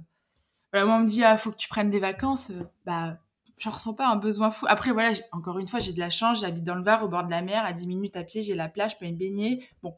voilà 0.72 0.87
moi 0.87 0.96
on 0.96 1.01
me 1.01 1.07
dit 1.07 1.22
ah 1.25 1.37
faut 1.37 1.51
que 1.51 1.57
tu 1.57 1.68
prennes 1.68 1.90
des 1.90 2.01
vacances. 2.01 2.53
Bah 2.85 3.18
je 3.59 3.68
ressens 3.68 3.94
pas 3.94 4.09
un 4.09 4.16
besoin 4.16 4.51
fou. 4.51 4.66
Après 4.68 4.92
voilà 4.92 5.12
encore 5.33 5.59
une 5.59 5.68
fois 5.68 5.81
j'ai 5.81 5.92
de 5.92 5.99
la 5.99 6.11
chance. 6.11 6.40
J'habite 6.40 6.64
dans 6.64 6.75
le 6.75 6.83
Var 6.83 7.05
au 7.05 7.09
bord 7.09 7.25
de 7.25 7.31
la 7.31 7.42
mer 7.42 7.64
à 7.64 7.72
10 7.72 7.87
minutes 7.87 8.16
à 8.16 8.25
pied 8.25 8.42
j'ai 8.42 8.55
la 8.55 8.68
plage 8.68 8.92
je 8.92 8.96
peux 8.99 9.07
me 9.07 9.16
baigner 9.16 9.68
bon 9.83 9.96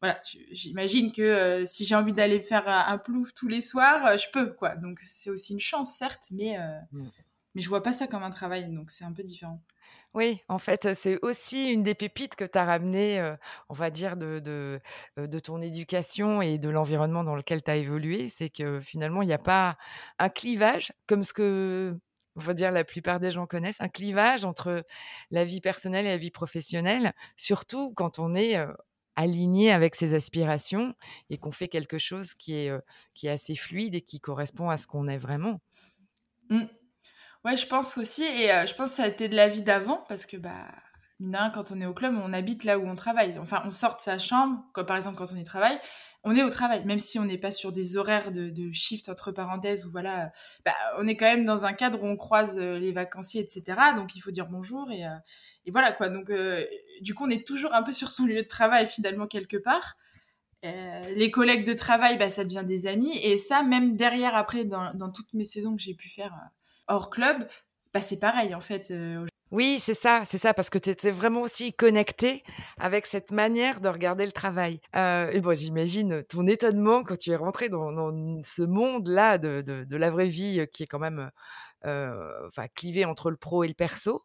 voilà, 0.00 0.20
j'imagine 0.50 1.12
que 1.12 1.62
si 1.64 1.84
j'ai 1.84 1.94
envie 1.94 2.12
d'aller 2.12 2.42
faire 2.42 2.66
un, 2.66 2.98
plouf 2.98 3.34
tous 3.34 3.46
les 3.46 3.60
soirs, 3.60 4.18
je 4.18 4.26
peux, 4.32 4.52
quoi. 4.52 4.74
Donc 4.74 4.98
c'est 5.04 5.30
aussi 5.30 5.52
une 5.52 5.60
chance, 5.60 5.94
certes, 5.94 6.24
mais, 6.32 6.58
mmh. 6.90 7.04
mais 7.54 7.62
je 7.62 7.68
vois 7.68 7.84
pas 7.84 7.92
ça 7.92 8.08
comme 8.08 8.24
un 8.24 8.32
travail, 8.32 8.68
donc 8.68 8.90
c'est 8.90 9.04
un 9.04 9.12
peu 9.12 9.22
différent. 9.22 9.62
Oui, 10.14 10.42
en 10.48 10.58
fait, 10.58 10.94
c'est 10.94 11.18
aussi 11.22 11.72
une 11.72 11.82
des 11.82 11.94
pépites 11.94 12.34
que 12.34 12.44
tu 12.44 12.58
as 12.58 12.66
ramenées, 12.66 13.34
on 13.70 13.74
va 13.74 13.90
dire, 13.90 14.16
de, 14.16 14.80
ton 15.42 15.62
éducation 15.62 16.42
et 16.42 16.58
de 16.58 16.68
l'environnement 16.68 17.24
dans 17.24 17.34
lequel 17.34 17.62
tu 17.62 17.70
as 17.70 17.76
évolué. 17.76 18.28
C'est 18.28 18.50
que 18.50 18.80
finalement, 18.80 19.22
il 19.22 19.26
n'y 19.26 19.32
a 19.32 19.38
pas 19.38 19.78
un 20.18 20.28
clivage, 20.28 20.92
comme 21.06 21.24
ce 21.24 21.32
que, 21.32 21.98
on 22.36 22.40
va 22.40 22.52
dire, 22.52 22.72
la 22.72 22.84
plupart 22.84 23.20
des 23.20 23.30
gens 23.30 23.46
connaissent, 23.46 23.80
un 23.80 23.88
clivage 23.88 24.44
entre 24.44 24.84
la 25.30 25.46
vie 25.46 25.62
personnelle 25.62 26.04
et 26.04 26.10
la 26.10 26.18
vie 26.18 26.30
professionnelle, 26.30 27.12
surtout 27.36 27.94
quand 27.94 28.18
on 28.18 28.34
est 28.34 28.58
aligné 29.16 29.72
avec 29.72 29.94
ses 29.94 30.12
aspirations 30.12 30.94
et 31.30 31.38
qu'on 31.38 31.52
fait 31.52 31.68
quelque 31.68 31.98
chose 31.98 32.34
qui 32.34 32.54
est, 32.54 32.72
qui 33.14 33.28
est 33.28 33.30
assez 33.30 33.54
fluide 33.54 33.94
et 33.94 34.02
qui 34.02 34.20
correspond 34.20 34.68
à 34.68 34.76
ce 34.76 34.86
qu'on 34.86 35.08
est 35.08 35.18
vraiment. 35.18 35.60
Mmh. 36.50 36.64
Ouais, 37.44 37.56
je 37.56 37.66
pense 37.66 37.98
aussi, 37.98 38.22
et 38.22 38.52
euh, 38.52 38.66
je 38.66 38.74
pense 38.74 38.90
que 38.90 38.96
ça 38.96 39.02
a 39.04 39.08
été 39.08 39.28
de 39.28 39.34
la 39.34 39.48
vie 39.48 39.62
d'avant, 39.62 40.04
parce 40.08 40.26
que, 40.26 40.36
bah, 40.36 40.68
mine 41.18 41.36
quand 41.52 41.72
on 41.72 41.80
est 41.80 41.86
au 41.86 41.94
club, 41.94 42.14
on 42.22 42.32
habite 42.32 42.62
là 42.62 42.78
où 42.78 42.86
on 42.86 42.94
travaille. 42.94 43.36
Enfin, 43.38 43.62
on 43.66 43.72
sort 43.72 43.96
de 43.96 44.00
sa 44.00 44.18
chambre, 44.18 44.64
comme 44.72 44.86
par 44.86 44.96
exemple 44.96 45.16
quand 45.16 45.32
on 45.32 45.36
y 45.36 45.42
travaille, 45.42 45.78
on 46.24 46.36
est 46.36 46.44
au 46.44 46.50
travail, 46.50 46.84
même 46.84 47.00
si 47.00 47.18
on 47.18 47.24
n'est 47.24 47.38
pas 47.38 47.50
sur 47.50 47.72
des 47.72 47.96
horaires 47.96 48.30
de, 48.30 48.70
shift 48.72 49.08
entre 49.08 49.32
parenthèses, 49.32 49.86
ou 49.86 49.90
voilà, 49.90 50.32
bah, 50.64 50.72
on 50.98 51.08
est 51.08 51.16
quand 51.16 51.26
même 51.26 51.44
dans 51.44 51.64
un 51.64 51.72
cadre 51.72 52.04
où 52.04 52.06
on 52.06 52.16
croise 52.16 52.56
euh, 52.58 52.78
les 52.78 52.92
vacanciers, 52.92 53.42
etc. 53.42 53.76
Donc 53.96 54.14
il 54.16 54.20
faut 54.20 54.30
dire 54.30 54.46
bonjour, 54.46 54.90
et, 54.92 55.04
euh, 55.04 55.10
voilà 55.72 55.92
quoi. 55.92 56.08
Donc 56.10 56.30
du 57.00 57.14
coup, 57.14 57.24
on 57.26 57.30
est 57.30 57.46
toujours 57.46 57.74
un 57.74 57.82
peu 57.82 57.92
sur 57.92 58.12
son 58.12 58.24
lieu 58.26 58.42
de 58.42 58.48
travail 58.48 58.86
finalement 58.86 59.26
quelque 59.26 59.56
part. 59.56 59.96
les 60.62 61.30
collègues 61.32 61.66
de 61.66 61.74
travail, 61.74 62.18
bah, 62.18 62.30
ça 62.30 62.44
devient 62.44 62.64
des 62.64 62.86
amis. 62.86 63.18
Et 63.18 63.38
ça, 63.38 63.62
même 63.64 63.96
derrière, 63.96 64.36
après, 64.36 64.64
dans 64.64 65.10
toutes 65.12 65.32
mes 65.34 65.44
saisons 65.44 65.76
que 65.76 65.82
j'ai 65.82 65.94
pu 65.94 66.08
faire 66.08 66.32
hors 66.92 67.10
club, 67.10 67.46
bah, 67.94 68.00
c'est 68.00 68.18
pareil 68.18 68.54
en 68.54 68.60
fait. 68.60 68.90
Euh, 68.90 69.26
oui, 69.50 69.78
c'est 69.84 69.94
ça, 69.94 70.24
c'est 70.26 70.38
ça, 70.38 70.54
parce 70.54 70.70
que 70.70 70.78
tu 70.78 70.88
étais 70.88 71.10
vraiment 71.10 71.42
aussi 71.42 71.74
connecté 71.74 72.42
avec 72.78 73.04
cette 73.04 73.32
manière 73.32 73.82
de 73.82 73.88
regarder 73.90 74.24
le 74.24 74.32
travail. 74.32 74.80
Euh, 74.96 75.28
et 75.30 75.40
bon, 75.42 75.54
j'imagine 75.54 76.22
ton 76.24 76.46
étonnement 76.46 77.02
quand 77.02 77.18
tu 77.18 77.32
es 77.32 77.36
rentré 77.36 77.68
dans, 77.68 78.42
ce 78.42 78.62
monde-là 78.62 79.36
de, 79.36 79.60
de, 79.60 79.96
la 79.96 80.10
vraie 80.10 80.28
vie 80.28 80.60
euh, 80.60 80.66
qui 80.66 80.84
est 80.84 80.86
quand 80.86 80.98
même 80.98 81.30
enfin, 81.84 82.66
clivé 82.74 83.04
entre 83.04 83.30
le 83.30 83.36
pro 83.36 83.62
et 83.64 83.68
le 83.68 83.74
perso. 83.74 84.24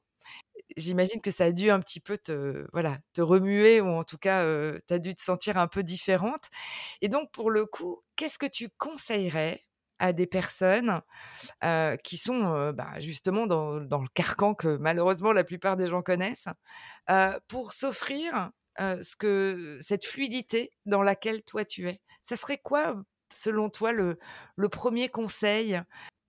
J'imagine 0.77 1.21
que 1.21 1.31
ça 1.31 1.45
a 1.45 1.51
dû 1.51 1.69
un 1.69 1.79
petit 1.81 1.99
peu 1.99 2.17
te, 2.17 2.65
voilà, 2.71 2.97
te 3.13 3.21
remuer, 3.21 3.81
ou 3.81 3.87
en 3.87 4.03
tout 4.03 4.17
cas, 4.17 4.45
tu 4.87 4.93
as 4.93 4.99
dû 4.99 5.13
te 5.13 5.21
sentir 5.21 5.57
un 5.57 5.67
peu 5.67 5.83
différente. 5.83 6.45
Et 7.01 7.09
donc, 7.09 7.31
pour 7.31 7.51
le 7.51 7.65
coup, 7.65 8.01
qu'est-ce 8.15 8.37
que 8.39 8.45
tu 8.45 8.69
conseillerais 8.77 9.66
à 9.99 10.13
des 10.13 10.27
personnes 10.27 11.01
qui 12.03 12.17
sont 12.17 12.71
bah, 12.71 12.99
justement 12.99 13.47
dans, 13.47 13.79
le 13.79 14.07
carcan 14.13 14.53
que 14.53 14.77
malheureusement 14.77 15.33
la 15.33 15.43
plupart 15.43 15.75
des 15.75 15.87
gens 15.87 16.01
connaissent, 16.01 16.47
pour 17.47 17.73
s'offrir 17.73 18.51
cette 19.01 20.05
fluidité 20.05 20.71
dans 20.85 21.03
laquelle 21.03 21.43
toi 21.43 21.65
tu 21.65 21.89
es. 21.89 22.01
Ça 22.23 22.35
serait 22.35 22.59
quoi, 22.59 23.01
selon 23.33 23.69
toi, 23.69 23.91
le, 23.91 24.19
le 24.55 24.69
premier 24.69 25.09
conseil, 25.09 25.81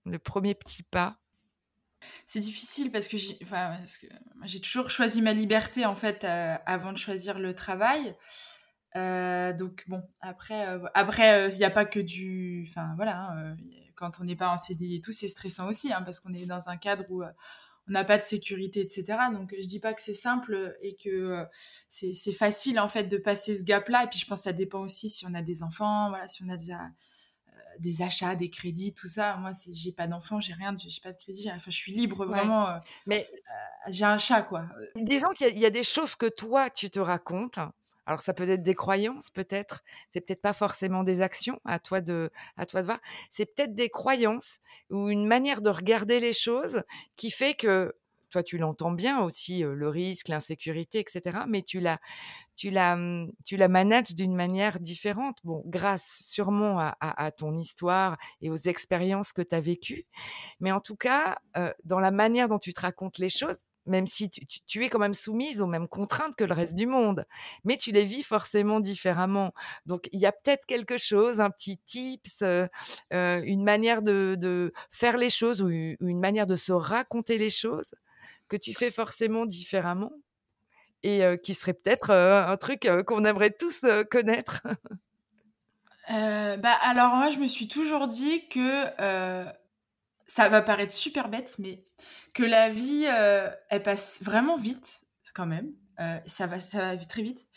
le 0.05 0.19
premier 0.19 0.55
petit 0.55 0.83
pas? 0.83 1.19
C'est 2.25 2.39
difficile 2.39 2.91
parce 2.91 3.07
que 3.07 3.17
j'ai 3.17 4.61
toujours 4.61 4.89
choisi 4.89 5.21
ma 5.21 5.33
liberté 5.33 5.85
en 5.85 5.95
fait 5.95 6.23
avant 6.23 6.93
de 6.93 6.97
choisir 6.97 7.39
le 7.39 7.53
travail. 7.53 8.15
Euh, 8.95 9.53
donc 9.53 9.83
bon, 9.87 10.01
après, 10.21 10.67
euh, 10.67 10.79
après, 10.93 11.47
il 11.47 11.53
euh, 11.53 11.57
n'y 11.57 11.63
a 11.63 11.69
pas 11.69 11.85
que 11.85 11.99
du, 11.99 12.65
enfin 12.67 12.93
voilà, 12.95 13.31
hein, 13.31 13.57
quand 13.95 14.19
on 14.19 14.23
n'est 14.23 14.35
pas 14.35 14.49
en 14.49 14.57
CDI 14.57 14.95
et 14.95 15.01
tout, 15.01 15.11
c'est 15.11 15.27
stressant 15.27 15.67
aussi, 15.67 15.93
hein, 15.93 16.01
parce 16.01 16.19
qu'on 16.19 16.33
est 16.33 16.45
dans 16.45 16.69
un 16.69 16.77
cadre 16.77 17.03
où 17.09 17.23
on 17.23 17.91
n'a 17.91 18.03
pas 18.03 18.17
de 18.17 18.23
sécurité, 18.23 18.81
etc. 18.81 19.17
Donc 19.33 19.53
je 19.59 19.67
dis 19.67 19.79
pas 19.79 19.93
que 19.93 20.01
c'est 20.01 20.13
simple 20.13 20.75
et 20.81 20.95
que 20.95 21.45
c'est 21.89 22.33
facile 22.33 22.79
en 22.79 22.87
fait 22.87 23.03
de 23.03 23.17
passer 23.17 23.55
ce 23.55 23.63
gap-là. 23.63 24.05
Et 24.05 24.07
puis 24.07 24.19
je 24.19 24.25
pense 24.25 24.39
que 24.39 24.43
ça 24.45 24.53
dépend 24.53 24.79
aussi 24.79 25.09
si 25.09 25.25
on 25.27 25.33
a 25.33 25.41
des 25.41 25.63
enfants, 25.63 26.09
voilà, 26.09 26.27
si 26.27 26.43
on 26.43 26.49
a 26.49 26.57
déjà 26.57 26.79
des 27.79 28.01
achats, 28.01 28.35
des 28.35 28.49
crédits, 28.49 28.93
tout 28.93 29.07
ça. 29.07 29.37
Moi, 29.37 29.51
j'ai 29.71 29.91
pas 29.91 30.07
d'enfant, 30.07 30.39
j'ai 30.39 30.53
rien, 30.53 30.75
j'ai 30.77 31.01
pas 31.01 31.13
de 31.13 31.17
crédit. 31.17 31.49
Enfin, 31.49 31.71
je 31.71 31.75
suis 31.75 31.93
libre 31.93 32.25
vraiment. 32.25 32.79
mais 33.05 33.29
j'ai 33.87 34.05
un 34.05 34.17
chat, 34.17 34.41
quoi. 34.41 34.65
Disons 34.95 35.29
qu'il 35.29 35.57
y, 35.57 35.65
a 35.65 35.69
des 35.69 35.83
choses 35.83 36.15
que 36.15 36.27
toi, 36.27 36.69
tu 36.69 36.89
te 36.89 36.99
racontes. 36.99 37.59
Alors, 38.09 38.21
ça 38.21 38.33
peut 38.33 38.49
être 38.49 38.63
des 38.63 38.73
croyances, 38.73 39.29
peut-être. 39.29 39.83
C'est 40.09 40.21
peut-être 40.21 40.41
pas 40.41 40.53
forcément 40.53 41.03
des 41.03 41.21
actions. 41.21 41.59
À 41.63 41.77
toi 41.77 42.01
de, 42.01 42.31
à 42.57 42.65
toi 42.65 42.81
de 42.81 42.87
voir. 42.87 42.99
C'est 43.29 43.45
peut-être 43.45 43.75
des 43.75 43.89
croyances 43.89 44.57
ou 44.89 45.09
une 45.09 45.27
manière 45.27 45.61
de 45.61 45.69
regarder 45.69 46.19
les 46.19 46.33
choses 46.33 46.81
qui 47.17 47.29
fait 47.29 47.53
que 47.53 47.93
toi, 48.31 48.41
tu 48.41 48.57
l'entends 48.57 48.93
bien 48.93 49.21
aussi, 49.21 49.59
le 49.61 49.87
risque, 49.89 50.27
l'insécurité, 50.27 50.97
etc. 50.97 51.41
Mais 51.47 51.61
tu 51.61 51.79
la, 51.79 51.99
tu 52.55 52.71
la, 52.71 52.95
mmh, 52.95 53.31
tu 53.45 53.57
la 53.57 53.67
manages 53.67 54.15
d'une 54.15 54.35
manière 54.35 54.79
différente. 54.79 55.37
Bon, 55.43 55.61
grâce 55.67 56.23
sûrement 56.23 56.79
à, 56.79 57.31
ton 57.31 57.59
histoire 57.59 58.17
et 58.41 58.49
aux 58.49 58.55
expériences 58.55 59.33
que 59.33 59.43
tu 59.43 59.53
as 59.53 59.61
vécues. 59.61 60.07
Mais 60.59 60.71
en 60.71 60.79
tout 60.79 60.95
cas, 60.95 61.37
dans 61.83 61.99
la 61.99 62.09
manière 62.09 62.49
dont 62.49 62.57
tu 62.57 62.73
te 62.73 62.81
racontes 62.81 63.19
les 63.19 63.29
choses, 63.29 63.57
même 63.89 64.07
si 64.07 64.29
tu, 64.29 64.83
es 64.83 64.89
quand 64.89 64.99
même 64.99 65.13
soumise 65.13 65.61
aux 65.61 65.67
mêmes 65.67 65.87
contraintes 65.87 66.35
que 66.35 66.43
le 66.43 66.53
reste 66.53 66.75
du 66.75 66.85
monde, 66.85 67.25
mais 67.63 67.77
tu 67.77 67.91
les 67.91 68.05
vis 68.05 68.23
forcément 68.23 68.79
différemment. 68.79 69.53
Donc, 69.85 70.07
il 70.13 70.19
y 70.19 70.25
a 70.25 70.31
peut-être 70.31 70.65
quelque 70.65 70.97
chose, 70.97 71.39
un 71.39 71.49
petit 71.49 71.77
tips, 71.79 72.43
une 73.11 73.63
manière 73.63 74.01
de, 74.01 74.71
faire 74.91 75.17
les 75.17 75.29
choses 75.29 75.61
ou 75.61 75.69
une 75.69 76.19
manière 76.19 76.47
de 76.47 76.55
se 76.55 76.71
raconter 76.71 77.37
les 77.37 77.49
choses 77.49 77.93
que 78.47 78.57
tu 78.57 78.73
fais 78.73 78.91
forcément 78.91 79.45
différemment 79.45 80.11
et 81.03 81.21
qui 81.43 81.53
serait 81.53 81.73
peut-être 81.73 82.11
un 82.11 82.57
truc 82.57 82.87
qu'on 83.05 83.25
aimerait 83.25 83.51
tous 83.51 83.81
connaître? 84.11 84.61
Bah, 86.09 86.73
Alors 86.83 87.15
moi, 87.15 87.29
je 87.29 87.39
me 87.39 87.47
suis 87.47 87.67
toujours 87.67 88.07
dit 88.07 88.47
que 88.49 89.49
ça 90.29 90.47
va 90.49 90.61
paraître 90.61 90.93
super 90.93 91.29
bête, 91.29 91.55
mais 91.59 91.83
que 92.33 92.43
la 92.43 92.69
vie, 92.69 93.05
elle 93.05 93.83
passe 93.83 94.19
vraiment 94.21 94.57
vite 94.57 95.05
quand 95.33 95.47
même. 95.47 95.73
ça, 96.25 96.47
va, 96.47 96.59
ça 96.59 96.95
va 96.95 97.05
très 97.05 97.23
vite. 97.23 97.47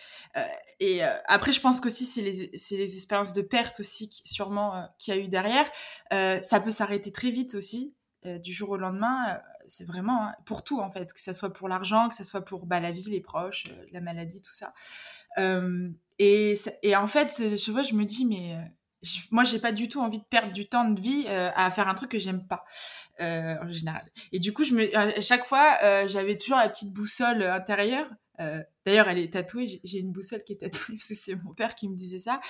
et 0.80 1.02
après, 1.26 1.52
je 1.52 1.61
pense 1.61 1.80
qu'aussi, 1.80 2.06
c'est 2.06 2.22
les, 2.22 2.50
les 2.52 2.96
expériences 2.96 3.35
de 3.35 3.42
perte 3.42 3.80
aussi, 3.80 4.22
sûrement, 4.24 4.88
qu'il 4.98 5.14
y 5.14 5.18
a 5.18 5.20
eu 5.20 5.28
derrière. 5.28 5.70
ça 6.11 6.61
peut 6.61 6.70
s'arrêter 6.70 7.12
très 7.12 7.30
vite 7.30 7.54
aussi, 7.54 7.94
du 8.24 8.52
jour 8.52 8.70
au 8.70 8.76
lendemain 8.78 9.40
c'est 9.72 9.85
vraiment 9.85 10.26
hein, 10.26 10.35
pour 10.44 10.64
tout 10.64 10.80
en 10.80 10.90
fait, 10.90 11.12
que 11.12 11.20
ce 11.20 11.32
soit 11.32 11.52
pour 11.52 11.68
l'argent, 11.68 12.08
que 12.08 12.14
ce 12.14 12.24
soit 12.24 12.44
pour 12.44 12.66
bah, 12.66 12.80
la 12.80 12.90
vie, 12.90 13.11
les 13.11 13.20
proches, 13.20 13.66
euh, 13.70 13.87
la 13.92 14.00
maladie, 14.00 14.42
tout 14.42 14.52
ça. 14.52 14.74
et, 16.18 16.54
et, 16.82 16.96
en 16.96 17.06
fait, 17.06 17.56
je 17.56 17.70
vois, 17.70 17.82
je 17.82 17.94
me 17.94 18.04
dis, 18.04 18.26
mais 18.26 18.56
moi, 19.31 19.45
j'ai 19.45 19.59
pas 19.59 19.73
du 19.73 19.88
tout 19.88 20.01
envie 20.01 20.19
de 20.19 20.25
perdre 20.25 20.53
du 20.53 20.69
temps 20.69 20.88
de 20.88 21.01
vie 21.01 21.25
euh, 21.29 21.51
à 21.55 21.71
faire 21.71 21.88
un 21.88 21.95
truc 21.95 22.11
que 22.11 22.19
j'aime 22.19 22.47
pas 22.47 22.65
euh, 23.21 23.57
en 23.62 23.71
général. 23.71 24.05
Et 24.33 24.38
du 24.38 24.53
coup, 24.53 24.65
à 24.95 25.21
chaque 25.21 25.45
fois, 25.45 26.07
j'avais 26.07 26.37
toujours 26.37 26.59
la 26.59 26.69
petite 26.69 26.93
boussole 26.93 27.43
intérieure 27.43 28.09
euh, 28.41 28.62
d'ailleurs, 28.87 29.09
elle 29.09 29.19
est 29.19 29.33
tatouée. 29.33 29.81
J'ai 29.85 29.99
une 29.99 30.12
boussole 30.12 30.43
qui 30.45 30.55
est 30.55 30.57
tatouée 30.57 30.95
parce 30.97 31.09
que 31.09 31.15
c'est 31.15 31.37
mon 31.37 31.55
père 31.55 31.75
qui 31.75 31.88
me 31.88 31.97
disait 31.97 32.19
ça, 32.19 32.41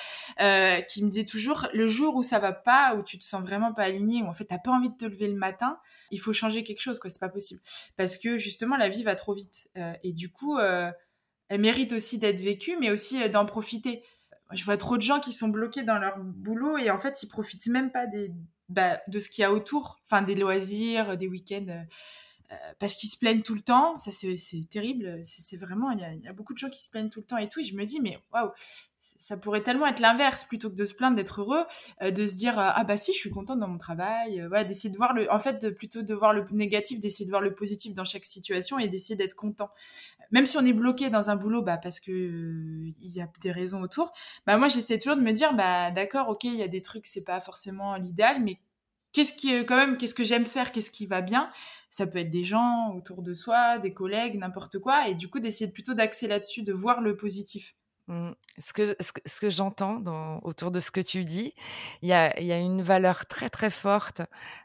euh, 0.41 0.81
qui 0.83 1.05
me 1.05 1.11
disait 1.11 1.25
toujours 1.25 1.69
le 1.73 1.87
jour 1.87 2.15
où 2.15 2.23
ça 2.23 2.39
va 2.39 2.53
pas, 2.53 2.95
où 2.97 3.03
tu 3.03 3.19
te 3.19 3.25
sens 3.25 3.43
vraiment 3.43 3.73
pas 3.73 3.85
aligné, 3.85 4.23
où 4.23 4.27
en 4.27 4.33
fait 4.33 4.45
t'as 4.45 4.59
pas 4.59 4.71
envie 4.71 4.91
de 4.91 4.97
te 4.97 5.05
lever 5.05 5.29
le 5.29 5.37
matin, 5.37 5.79
il 6.11 6.21
faut 6.21 6.33
changer 6.33 6.65
quelque 6.65 6.81
chose, 6.81 6.99
quoi. 6.99 7.11
C'est 7.11 7.21
pas 7.21 7.29
possible 7.29 7.61
parce 7.97 8.17
que 8.17 8.37
justement 8.37 8.77
la 8.77 8.89
vie 8.89 9.03
va 9.03 9.15
trop 9.15 9.35
vite 9.35 9.69
euh, 9.77 9.93
et 10.03 10.13
du 10.13 10.31
coup, 10.31 10.59
elle 10.59 11.61
mérite 11.61 11.93
aussi 11.93 12.19
d'être 12.19 12.41
vécue, 12.41 12.77
mais 12.79 12.91
aussi 12.91 13.29
d'en 13.31 13.45
profiter. 13.45 14.03
Je 14.55 14.65
vois 14.65 14.77
trop 14.77 14.97
de 14.97 15.03
gens 15.03 15.21
qui 15.21 15.33
sont 15.33 15.49
bloqués 15.49 15.83
dans 15.83 15.99
leur 15.99 16.19
boulot 16.19 16.79
et 16.79 16.91
en 16.91 16.99
fait 16.99 17.23
ils 17.23 17.29
profitent 17.29 17.67
même 17.67 17.91
pas 17.91 18.07
bah, 18.69 19.01
de 19.09 19.19
ce 19.19 19.29
qu'il 19.29 19.43
y 19.43 19.45
a 19.45 19.53
autour, 19.53 20.01
enfin 20.07 20.23
des 20.23 20.35
loisirs, 20.35 21.17
des 21.17 21.29
week-ends. 21.29 21.79
Euh, 22.53 22.57
parce 22.79 22.95
qu'ils 22.95 23.09
se 23.09 23.17
plaignent 23.17 23.43
tout 23.43 23.55
le 23.55 23.61
temps. 23.61 23.97
Ça, 23.99 24.11
c'est 24.11 24.69
terrible. 24.69 25.21
C'est 25.25 25.57
vraiment, 25.57 25.91
il 25.91 26.01
y, 26.01 26.29
a, 26.29 26.33
beaucoup 26.33 26.53
de 26.53 26.59
gens 26.59 26.69
qui 26.69 26.83
se 26.83 26.91
plaignent 26.91 27.09
tout 27.09 27.21
le 27.21 27.27
temps 27.27 27.39
et 27.39 27.49
tout. 27.49 27.61
Et 27.61 27.65
je 27.65 27.75
me 27.75 27.85
dis, 27.85 28.01
mais 28.01 28.19
waouh, 28.33 28.51
ça 29.19 29.37
pourrait 29.37 29.63
tellement 29.63 29.87
être 29.87 30.01
l'inverse 30.01 30.45
plutôt 30.45 30.71
que 30.71 30.75
de 30.75 30.85
se 30.85 30.95
plaindre 30.95 31.17
d'être 31.17 31.41
heureux, 31.41 31.65
euh, 32.03 32.11
de 32.11 32.27
se 32.27 32.35
dire 32.35 32.59
ah 32.59 32.85
bah 32.85 32.97
si 32.97 33.13
je 33.13 33.19
suis 33.19 33.31
contente 33.31 33.59
dans 33.59 33.69
mon 33.69 33.79
travail, 33.79 34.41
euh, 34.41 34.49
voilà 34.49 34.65
d'essayer 34.65 34.91
de 34.91 34.97
voir 34.97 35.13
le, 35.13 35.31
en 35.33 35.39
fait 35.39 35.71
plutôt 35.71 36.03
de 36.03 36.15
voir 36.15 36.33
le 36.33 36.47
négatif, 36.51 37.01
d'essayer 37.01 37.25
de 37.25 37.31
voir 37.31 37.43
le 37.43 37.55
positif 37.55 37.95
dans 37.95 38.05
chaque 38.05 38.25
situation 38.25 38.79
et 38.79 38.89
d'essayer 38.89 39.17
d'être 39.17 39.35
content. 39.35 39.71
Même 40.31 40.47
si 40.47 40.57
on 40.57 40.65
est 40.65 40.73
bloqué 40.73 41.11
dans 41.11 41.31
un 41.31 41.37
boulot, 41.37 41.63
bah 41.63 41.77
parce 41.79 42.01
que 42.01 42.11
il 42.13 43.13
y 43.13 43.21
a 43.21 43.29
des 43.41 43.53
raisons 43.53 43.83
autour, 43.83 44.13
bah 44.47 44.57
moi 44.57 44.69
j'essaie 44.69 44.99
toujours 44.99 45.17
de 45.17 45.23
me 45.23 45.33
dire 45.33 45.55
bah 45.55 45.91
d'accord 45.91 46.29
ok 46.29 46.45
il 46.45 46.55
y 46.55 46.63
a 46.63 46.69
des 46.69 46.83
trucs 46.83 47.07
c'est 47.07 47.25
pas 47.25 47.41
forcément 47.41 47.97
l'idéal, 47.97 48.43
mais 48.43 48.59
qu'est-ce 49.13 49.33
qui 49.35 49.51
quand 49.67 49.77
même 49.77 49.99
qu'est-ce 49.99 50.15
que 50.15 50.25
j'aime 50.25 50.47
faire, 50.47 50.73
qu'est-ce 50.73 50.91
qui 50.91 51.07
va 51.07 51.21
bien? 51.23 51.51
Ça 51.91 52.07
peut 52.07 52.19
être 52.19 52.31
des 52.31 52.45
gens 52.45 52.95
autour 52.97 53.23
de 53.23 53.35
soi, 53.35 53.79
des 53.79 53.93
collègues, 53.93 54.39
n'importe 54.39 54.79
quoi, 54.79 55.09
et 55.09 55.15
du 55.15 55.29
coup 55.29 55.41
d'essayer 55.41 55.71
plutôt 55.71 55.95
d'axer 55.95 56.29
là-dessus, 56.29 56.63
de 56.63 56.73
voir 56.73 57.03
le 57.03 57.17
positif. 57.17 57.75
Mmh. 58.09 58.33
Ce 58.59 58.73
que, 58.73 59.51
j'entends 59.51 60.41
autour 60.43 60.73
de 60.73 60.81
ce 60.81 60.91
que 60.91 61.01
tu 61.01 61.25
dis, 61.25 61.55
il 62.03 62.09
y 62.09 62.13
a, 62.13 62.59
une 62.59 62.83
valeur 62.83 63.27
très 63.27 63.49
très 63.49 63.71
forte 63.71 64.23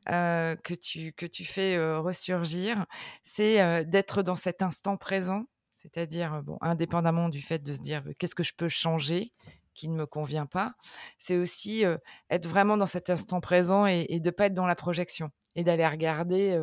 euh, 0.10 0.56
que, 0.56 0.74
tu, 0.74 1.14
que 1.14 1.28
tu 1.28 1.46
fais 1.46 1.76
euh, 1.76 2.00
ressurgir, 2.00 2.86
c'est 3.24 3.62
euh, 3.62 3.84
d'être 3.84 4.24
dans 4.24 4.36
cet 4.36 4.64
instant 4.64 4.98
présent, 4.98 5.46
c'est-à-dire, 5.76 6.42
bon, 6.44 6.58
indépendamment 6.62 7.30
du 7.30 7.42
fait 7.42 7.60
de 7.60 7.74
se 7.74 7.80
dire 7.80 8.04
qu'est-ce 8.18 8.36
que 8.36 8.44
je 8.44 8.54
peux 8.56 8.70
changer 8.70 9.34
qui 9.76 9.88
ne 9.88 9.96
me 9.96 10.08
convient 10.08 10.48
pas, 10.48 10.74
c'est 11.20 11.38
aussi 11.38 11.84
être 12.32 12.48
vraiment 12.48 12.78
dans 12.78 12.88
cet 12.88 13.12
instant 13.12 13.40
présent 13.40 13.86
et, 13.86 14.08
et 14.10 14.20
de 14.20 14.26
ne 14.26 14.32
pas 14.32 14.48
être 14.48 14.56
dans 14.56 14.66
la 14.66 14.74
projection 14.74 15.30
et 15.56 15.64
d'aller 15.64 15.88
regarder 15.88 16.60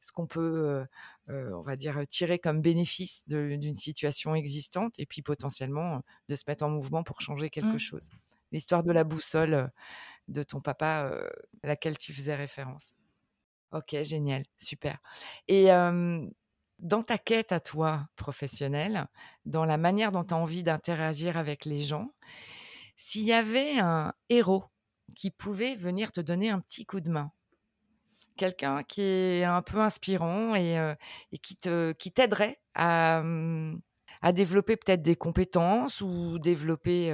ce 0.00 0.10
qu'on 0.10 0.26
peut, 0.26 0.84
on 1.28 1.62
va 1.62 1.76
dire, 1.76 2.00
tirer 2.08 2.38
comme 2.38 2.62
bénéfice 2.62 3.22
d'une 3.26 3.74
situation 3.74 4.34
existante 4.34 4.98
et 4.98 5.06
puis 5.06 5.22
potentiellement 5.22 6.02
de 6.28 6.34
se 6.34 6.44
mettre 6.46 6.64
en 6.64 6.70
mouvement 6.70 7.02
pour 7.02 7.20
changer 7.20 7.50
quelque 7.50 7.76
mmh. 7.76 7.78
chose. 7.78 8.10
L'histoire 8.52 8.82
de 8.82 8.92
la 8.92 9.04
boussole 9.04 9.70
de 10.28 10.42
ton 10.42 10.60
papa 10.60 11.12
à 11.62 11.66
laquelle 11.66 11.98
tu 11.98 12.12
faisais 12.12 12.34
référence. 12.34 12.92
Ok, 13.72 13.94
génial, 14.02 14.44
super. 14.56 14.98
Et 15.48 15.66
dans 16.78 17.02
ta 17.02 17.18
quête 17.18 17.52
à 17.52 17.60
toi 17.60 18.08
professionnelle, 18.16 19.06
dans 19.44 19.64
la 19.64 19.76
manière 19.76 20.12
dont 20.12 20.24
tu 20.24 20.34
as 20.34 20.36
envie 20.36 20.62
d'interagir 20.62 21.36
avec 21.36 21.64
les 21.64 21.82
gens, 21.82 22.12
s'il 22.96 23.24
y 23.24 23.32
avait 23.32 23.78
un 23.78 24.12
héros 24.28 24.64
qui 25.14 25.30
pouvait 25.30 25.76
venir 25.76 26.12
te 26.12 26.20
donner 26.20 26.50
un 26.50 26.60
petit 26.60 26.86
coup 26.86 27.00
de 27.00 27.10
main, 27.10 27.32
quelqu'un 28.38 28.82
qui 28.82 29.02
est 29.02 29.44
un 29.44 29.60
peu 29.62 29.80
inspirant 29.80 30.54
et, 30.54 30.78
qui 31.42 31.56
te 31.56 31.92
qui 31.92 32.12
t'aiderait 32.12 32.58
à, 32.74 33.20
mmh, 33.22 33.80
à 34.22 34.32
développer 34.32 34.76
peut-être 34.76 35.02
des 35.02 35.16
compétences 35.16 36.00
ou 36.00 36.38
développer 36.38 37.12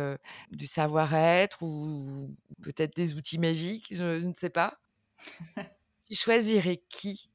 du 0.50 0.66
savoir-être 0.66 1.62
ou 1.62 2.36
peut-être 2.62 2.94
des 2.94 3.14
outils 3.14 3.38
magiques, 3.38 3.88
je, 3.90 4.20
ne 4.20 4.32
sais 4.34 4.50
pas. 4.50 4.78
tu 6.08 6.14
choisirais 6.14 6.82
qui? 6.88 7.30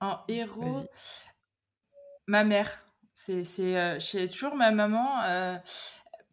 En 0.00 0.20
héros, 0.28 0.86
ma 2.26 2.44
mère. 2.44 2.84
C'est, 3.14 3.44
c'est, 3.44 4.28
toujours 4.28 4.54
ma 4.54 4.70
maman. 4.70 5.22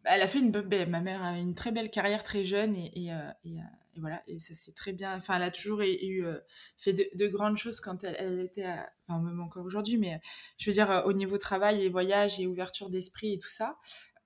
elle 0.04 0.22
a 0.22 0.26
fait 0.26 0.38
une, 0.38 0.52
ma 0.86 1.00
mère 1.00 1.22
a 1.22 1.36
une 1.36 1.54
très 1.54 1.72
belle 1.72 1.90
carrière 1.90 2.22
très 2.22 2.44
jeune 2.44 2.74
et, 2.74 3.08
et 3.08 3.12
et 3.44 3.58
voilà, 4.00 4.22
et 4.26 4.40
ça 4.40 4.54
c'est 4.54 4.72
très 4.72 4.92
bien. 4.92 5.16
Enfin, 5.16 5.36
elle 5.36 5.42
a 5.42 5.50
toujours 5.50 5.80
eu, 5.82 6.24
euh, 6.24 6.38
fait 6.76 6.92
de, 6.92 7.26
grandes 7.28 7.56
choses 7.56 7.80
quand 7.80 8.04
elle, 8.04 8.40
était, 8.40 8.66
enfin 9.06 9.20
même 9.20 9.40
encore 9.40 9.64
aujourd'hui, 9.64 9.98
mais 9.98 10.20
je 10.56 10.70
veux 10.70 10.74
dire 10.74 10.90
euh, 10.90 11.02
au 11.02 11.12
niveau 11.12 11.38
travail 11.38 11.82
et 11.82 11.88
voyage 11.88 12.40
et 12.40 12.46
ouverture 12.46 12.90
d'esprit 12.90 13.34
et 13.34 13.38
tout 13.38 13.48
ça. 13.48 13.78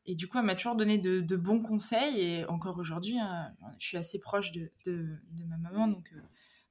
Et 0.05 0.15
du 0.15 0.27
coup, 0.27 0.39
elle 0.39 0.45
m'a 0.45 0.57
toujours 0.57 0.75
donné 0.75 0.99
de, 0.99 1.37
bons 1.37 1.61
conseils 1.61 2.21
et 2.21 2.45
encore 2.47 2.79
aujourd'hui, 2.79 3.19
hein, 3.19 3.53
je 3.79 3.87
suis 3.87 3.97
assez 3.97 4.21
proche 4.21 4.53
de, 4.53 4.71
ma 5.47 5.57
maman, 5.57 5.87
donc 5.89 6.11
euh, 6.13 6.21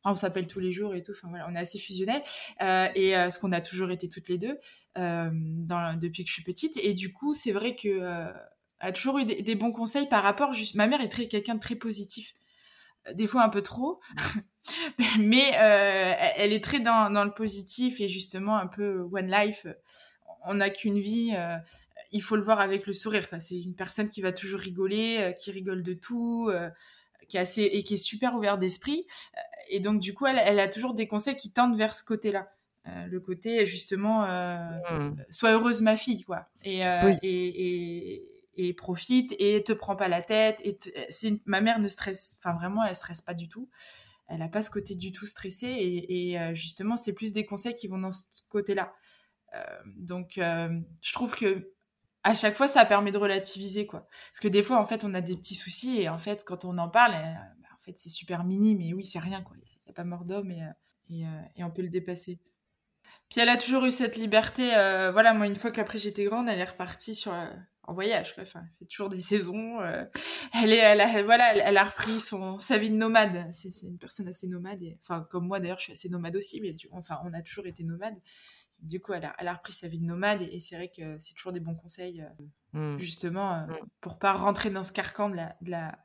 on 0.04 0.16
s'appelle 0.16 0.48
tous 0.48 0.60
les 0.60 0.74
jours 0.74 0.94
et 0.96 1.02
tout. 1.02 1.14
Enfin 1.14 1.30
voilà, 1.30 1.48
on 1.50 1.56
est 1.56 1.60
assez 1.60 1.80
fusionnels 1.80 2.24
et 2.60 3.14
ce 3.14 3.40
qu'on 3.40 3.52
a 3.52 3.62
toujours 3.62 3.92
été 3.92 4.10
toutes 4.10 4.28
les 4.28 4.38
deux 4.38 4.58
depuis 4.96 6.24
que 6.24 6.30
je 6.30 6.34
suis 6.34 6.44
petite. 6.44 6.78
Et 6.78 6.94
du 6.94 7.14
coup, 7.14 7.34
c'est 7.34 7.52
vrai 7.52 7.76
que 7.76 8.34
elle 8.80 8.90
a 8.90 8.92
toujours 8.92 9.20
eu 9.20 9.26
des, 9.26 9.44
des, 9.44 9.56
bons 9.56 9.72
conseils 9.72 10.10
par 10.10 10.24
rapport. 10.24 10.54
Juste, 10.54 10.74
ma 10.74 10.88
mère 10.88 11.02
est 11.02 11.10
très 11.10 11.28
quelqu'un 11.28 11.56
de 11.56 11.60
très 11.60 11.76
positif 11.76 12.34
des 13.14 13.28
fois 13.28 13.44
un 13.44 13.50
peu 13.50 13.62
trop, 13.62 14.00
mais 15.20 15.52
euh, 15.56 16.14
elle 16.36 16.54
est 16.54 16.64
très 16.64 16.80
dans, 16.80 17.12
dans, 17.12 17.24
le 17.24 17.34
positif 17.34 18.00
et 18.00 18.08
justement 18.08 18.58
un 18.58 18.68
peu 18.68 19.08
one 19.12 19.30
life. 19.32 19.68
On 20.44 20.56
n'a 20.56 20.70
qu'une 20.70 21.00
vie, 21.00 21.34
euh, 21.36 21.56
il 22.12 22.22
faut 22.22 22.36
le 22.36 22.42
voir 22.42 22.60
avec 22.60 22.88
le 22.88 22.94
sourire. 22.94 23.28
C'est 23.40 23.60
une 23.60 23.76
personne 23.76 24.10
qui 24.10 24.22
va 24.22 24.32
toujours 24.32 24.60
rigoler, 24.60 25.18
euh, 25.20 25.32
qui 25.32 25.52
rigole 25.52 25.84
de 25.84 25.94
tout, 25.94 26.52
qui 27.28 27.38
est 27.38 27.40
assez 27.40 27.64
et 27.64 27.84
qui 27.84 27.96
est 27.96 27.98
super 27.98 28.36
ouverte 28.36 28.60
d'esprit. 28.60 29.06
Et 29.70 29.80
donc 29.80 30.00
du 30.00 30.14
coup, 30.14 30.26
elle, 30.26 30.42
elle, 30.44 30.60
a 30.60 30.68
toujours 30.68 30.94
des 30.94 31.08
conseils 31.08 31.36
qui 31.36 31.52
tendent 31.52 31.78
vers 31.78 31.94
ce 31.96 32.04
côté-là. 32.04 32.52
le 32.86 33.20
côté 33.20 33.66
justement, 33.66 34.26
mmh. 34.26 35.16
sois 35.30 35.52
heureuse 35.52 35.82
ma 35.82 35.96
fille, 35.96 36.24
quoi. 36.24 36.46
Et, 36.64 36.80
et, 36.82 37.24
et 37.24 38.31
et 38.56 38.74
profite 38.74 39.34
et 39.40 39.64
te 39.64 39.74
prends 39.74 39.96
pas 39.96 40.08
la 40.08 40.22
tête. 40.22 40.62
Et 40.64 40.78
ma 41.46 41.62
mère 41.62 41.80
ne 41.80 41.88
stresse, 41.88 42.38
enfin 42.38 42.56
vraiment, 42.56 42.84
elle 42.84 42.96
stresse 42.96 43.22
pas 43.22 43.34
du 43.34 43.50
tout. 43.50 43.70
Elle 44.28 44.40
n'a 44.40 44.48
pas 44.48 44.62
ce 44.62 44.70
côté 44.70 44.96
du 44.96 45.12
tout 45.12 45.26
stressé 45.26 45.68
et, 45.68 46.40
euh, 46.40 46.56
justement, 46.56 46.96
c'est 46.96 47.14
plus 47.14 47.34
des 47.34 47.46
conseils 47.46 47.76
qui 47.76 47.88
vont 47.88 47.98
dans 47.98 48.12
ce 48.12 48.42
côté-là. 48.50 48.94
Euh, 49.56 49.64
donc, 49.98 50.34
je 50.36 51.14
trouve 51.14 51.36
que 51.36 51.74
à 52.24 52.36
chaque 52.36 52.56
fois, 52.56 52.68
ça 52.68 52.86
permet 52.86 53.12
de 53.12 53.18
relativiser, 53.18 53.88
quoi. 53.88 54.08
Parce 54.32 54.40
que 54.40 54.48
des 54.48 54.62
fois, 54.62 54.78
en 54.78 54.86
fait, 54.86 55.04
on 55.04 55.14
a 55.16 55.22
des 55.22 55.36
petits 55.36 55.56
soucis 55.56 56.00
et 56.00 56.08
en 56.08 56.20
fait, 56.20 56.44
quand 56.46 56.66
on 56.66 56.78
en 56.78 56.88
parle, 56.88 57.14
bah, 57.14 57.68
en 57.76 57.82
fait, 57.82 57.98
c'est 57.98 58.10
super 58.10 58.44
mini, 58.44 58.76
mais 58.76 58.94
oui, 58.94 59.04
c'est 59.04 59.20
rien, 59.20 59.42
quoi. 59.42 59.58
Il 59.58 59.64
n'y 59.64 59.90
a, 59.90 59.94
pas 59.94 60.04
mort 60.04 60.24
d'homme 60.24 60.52
et, 60.52 60.62
et, 61.10 61.26
et, 61.56 61.64
on 61.64 61.72
peut 61.72 61.82
le 61.82 61.90
dépasser. 61.90 62.40
Puis 63.32 63.40
elle 63.40 63.50
a 63.50 63.58
toujours 63.58 63.86
eu 63.86 63.92
cette 63.92 64.18
liberté. 64.18 64.76
Euh, 64.76 65.12
voilà, 65.12 65.34
moi, 65.34 65.48
une 65.48 65.56
fois 65.56 65.72
qu'après 65.72 65.98
j'étais 65.98 66.26
grande, 66.26 66.50
elle 66.50 66.60
est 66.60 66.66
repartie 66.66 67.16
sur, 67.16 67.34
euh, 67.34 67.48
en 67.84 67.94
voyage. 67.94 68.34
Enfin, 68.40 68.62
elle 68.64 68.78
fait 68.80 68.86
toujours 68.86 69.10
des 69.10 69.20
saisons. 69.20 69.80
Euh. 69.82 70.06
elle, 70.54 70.72
est, 70.72 70.78
elle, 70.78 71.02
a, 71.02 71.24
voilà, 71.24 71.56
elle, 71.56 71.78
a 71.78 71.84
repris 71.84 72.20
son, 72.20 72.58
sa 72.58 72.78
vie 72.78 72.90
de 72.90 72.96
nomade. 72.96 73.48
C'est, 73.52 73.70
une 73.84 73.98
personne 73.98 74.28
assez 74.28 74.48
nomade. 74.48 74.82
Et, 74.82 74.98
enfin, 75.02 75.26
comme 75.30 75.48
moi 75.48 75.60
d'ailleurs, 75.60 75.80
je 75.80 75.86
suis 75.86 75.94
assez 75.94 76.10
nomade 76.10 76.36
aussi. 76.36 76.62
Mais 76.62 76.76
enfin, 76.92 77.20
on 77.26 77.34
a 77.34 77.42
toujours 77.42 77.68
été 77.68 77.84
nomade. 77.84 78.16
Du 78.80 79.00
coup, 79.00 79.14
elle 79.14 79.26
a, 79.26 79.36
elle 79.38 79.48
a 79.48 79.54
repris 79.54 79.74
sa 79.74 79.88
vie 79.88 80.00
de 80.00 80.06
nomade. 80.06 80.42
Et, 80.42 80.60
c'est 80.60 80.76
vrai 80.76 80.92
que 80.96 81.18
c'est 81.20 81.34
toujours 81.34 81.54
des 81.54 81.60
bons 81.60 81.76
conseils, 81.76 82.24
mmh. 82.74 82.98
justement, 83.00 83.68
mmh. 83.68 83.78
pour 84.00 84.20
pas 84.20 84.34
rentrer 84.34 84.70
dans 84.70 84.84
ce 84.84 84.92
carcan 84.92 85.30
de 85.30 85.36
la, 85.36 85.56
de 85.62 85.72
la, 85.72 85.98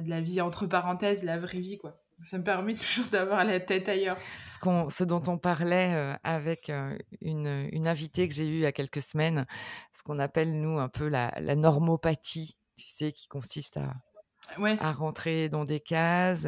de 0.00 0.08
la 0.08 0.20
vie 0.20 0.40
entre 0.40 0.66
parenthèses, 0.66 1.22
la 1.22 1.38
vraie 1.38 1.60
vie, 1.60 1.78
quoi 1.78 2.03
ça 2.22 2.38
me 2.38 2.44
permet 2.44 2.74
toujours 2.74 3.06
d'avoir 3.08 3.44
la 3.44 3.60
tête 3.60 3.88
ailleurs. 3.88 4.18
Ce, 4.46 4.58
qu'on, 4.58 4.88
ce 4.88 5.04
dont 5.04 5.22
on 5.26 5.38
parlait 5.38 5.94
euh, 5.94 6.14
avec 6.22 6.70
euh, 6.70 6.96
une, 7.20 7.68
une, 7.72 7.86
invitée 7.86 8.28
que 8.28 8.34
j'ai 8.34 8.46
eue 8.46 8.54
il 8.54 8.60
y 8.60 8.66
a 8.66 8.72
quelques 8.72 9.02
semaines, 9.02 9.46
ce 9.92 10.02
qu'on 10.02 10.18
appelle, 10.18 10.60
nous, 10.60 10.78
un 10.78 10.88
peu 10.88 11.08
la, 11.08 11.32
la 11.38 11.54
normopathie, 11.54 12.58
tu 12.76 12.86
sais, 12.88 13.12
qui 13.12 13.28
consiste 13.28 13.76
à, 13.76 13.94
à 14.78 14.92
rentrer 14.92 15.48
dans 15.48 15.64
des 15.64 15.80
cases 15.80 16.46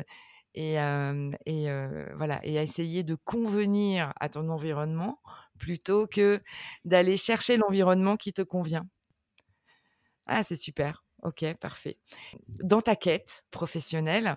et, 0.55 0.81
euh, 0.81 1.31
et 1.45 1.69
voilà, 2.17 2.41
et 2.43 2.59
à 2.59 2.63
essayer 2.63 3.03
de 3.03 3.15
convenir 3.15 4.13
à 4.21 4.31
ton 4.31 4.49
environnement 4.49 5.21
plutôt 5.59 6.07
que 6.07 6.41
d'aller 6.85 7.17
chercher 7.17 7.59
l'environnement 7.59 8.17
qui 8.17 8.33
te 8.33 8.43
convient. 8.43 8.89
Ah, 10.27 10.43
c'est 10.43 10.57
super. 10.57 11.06
Ok, 11.27 11.45
parfait. 11.55 11.99
Dans 12.47 12.81
ta 12.81 12.95
quête 12.95 13.45
professionnelle, 13.51 14.37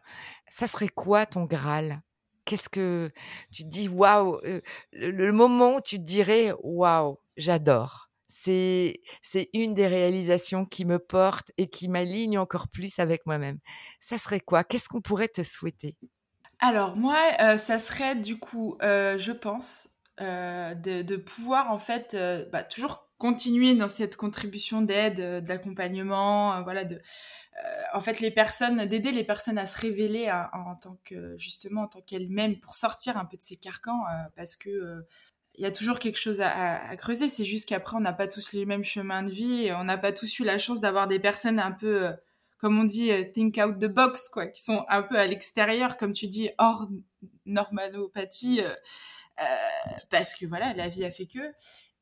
ça 0.50 0.66
serait 0.68 0.90
quoi 0.90 1.28
ton 1.28 1.44
Graal? 1.44 2.02
Qu'est-ce 2.46 2.68
que 2.68 3.12
tu 3.52 3.64
te 3.64 3.70
dis, 3.70 3.88
waouh, 3.88 4.40
le, 4.92 5.32
moment 5.32 5.76
où 5.76 5.82
tu 5.82 5.98
te 5.98 6.04
dirais, 6.04 6.52
waouh, 6.64 7.20
j'adore. 7.38 8.10
C'est, 8.28 9.02
une 9.54 9.76
des 9.76 9.86
réalisations 9.86 10.66
qui 10.66 10.84
me 10.84 10.98
porte 10.98 11.52
et 11.60 11.68
qui 11.68 11.90
m'aligne 11.90 12.40
encore 12.40 12.70
plus 12.70 12.98
avec 12.98 13.28
moi-même. 13.28 13.60
Ça 14.00 14.18
serait 14.18 14.40
quoi? 14.40 14.64
Qu'est-ce 14.64 14.90
qu'on 14.90 15.02
pourrait 15.02 15.28
te 15.28 15.44
souhaiter? 15.44 15.96
Alors, 16.58 16.96
moi, 16.96 17.20
ça 17.60 17.78
serait 17.78 18.16
du 18.16 18.40
coup, 18.40 18.80
je 18.82 19.32
pense, 19.32 19.90
de, 20.20 21.16
pouvoir 21.18 21.72
en 21.72 21.78
fait 21.78 22.18
bah, 22.52 22.64
toujours 22.64 23.09
continuer 23.20 23.76
dans 23.76 23.90
cette 23.90 24.16
contribution 24.16 24.82
d'aide, 24.82 25.20
euh, 25.20 25.42
d'accompagnement, 25.42 26.56
euh, 26.56 26.62
voilà, 26.64 26.86
euh, 26.86 27.82
en 27.94 28.00
fait, 28.00 28.22
les 28.22 28.32
personnes, 28.32 28.86
d'aider 28.86 29.12
les 29.12 29.26
personnes 29.26 29.58
à 29.58 29.68
se 29.68 29.80
révéler 29.80 30.32
en 30.32 30.76
tant 30.76 30.98
que, 31.04 31.38
justement, 31.38 31.84
en 31.84 31.88
tant 31.88 32.02
qu'elles-mêmes, 32.02 32.60
pour 32.60 32.74
sortir 32.74 33.18
un 33.18 33.26
peu 33.26 33.36
de 33.36 33.42
ces 33.42 33.58
carcans, 33.58 34.06
parce 34.38 34.56
que 34.56 35.04
il 35.56 35.64
y 35.64 35.66
a 35.66 35.72
toujours 35.72 36.00
quelque 36.00 36.18
chose 36.18 36.40
à, 36.40 36.96
creuser. 36.96 37.28
C'est 37.28 37.44
juste 37.44 37.68
qu'après, 37.68 37.98
on 37.98 38.00
n'a 38.00 38.14
pas 38.14 38.30
tous 38.30 38.54
les 38.54 38.66
mêmes 38.66 38.86
chemins 38.86 39.24
de 39.24 39.32
vie, 39.32 39.72
on 39.76 39.84
n'a 39.84 39.98
pas 39.98 40.14
tous 40.14 40.40
eu 40.40 40.46
la 40.46 40.58
chance 40.58 40.80
d'avoir 40.80 41.08
des 41.08 41.20
personnes 41.20 41.60
un 41.60 41.74
peu, 41.74 42.12
comme 42.60 42.80
on 42.80 42.86
dit, 42.86 43.12
think 43.34 43.60
out 43.62 43.78
the 43.78 43.88
box, 43.88 44.30
quoi, 44.30 44.48
qui 44.48 44.64
sont 44.64 44.86
un 44.88 45.04
peu 45.04 45.20
à 45.20 45.28
l'extérieur, 45.28 45.98
comme 45.98 46.14
tu 46.14 46.30
dis, 46.30 46.50
hors 46.60 46.88
normalopathie, 47.46 48.62
parce 50.10 50.34
que 50.34 50.46
voilà, 50.46 50.74
la 50.74 50.88
vie 50.88 51.04
a 51.04 51.12
fait 51.12 51.26
que. 51.26 51.42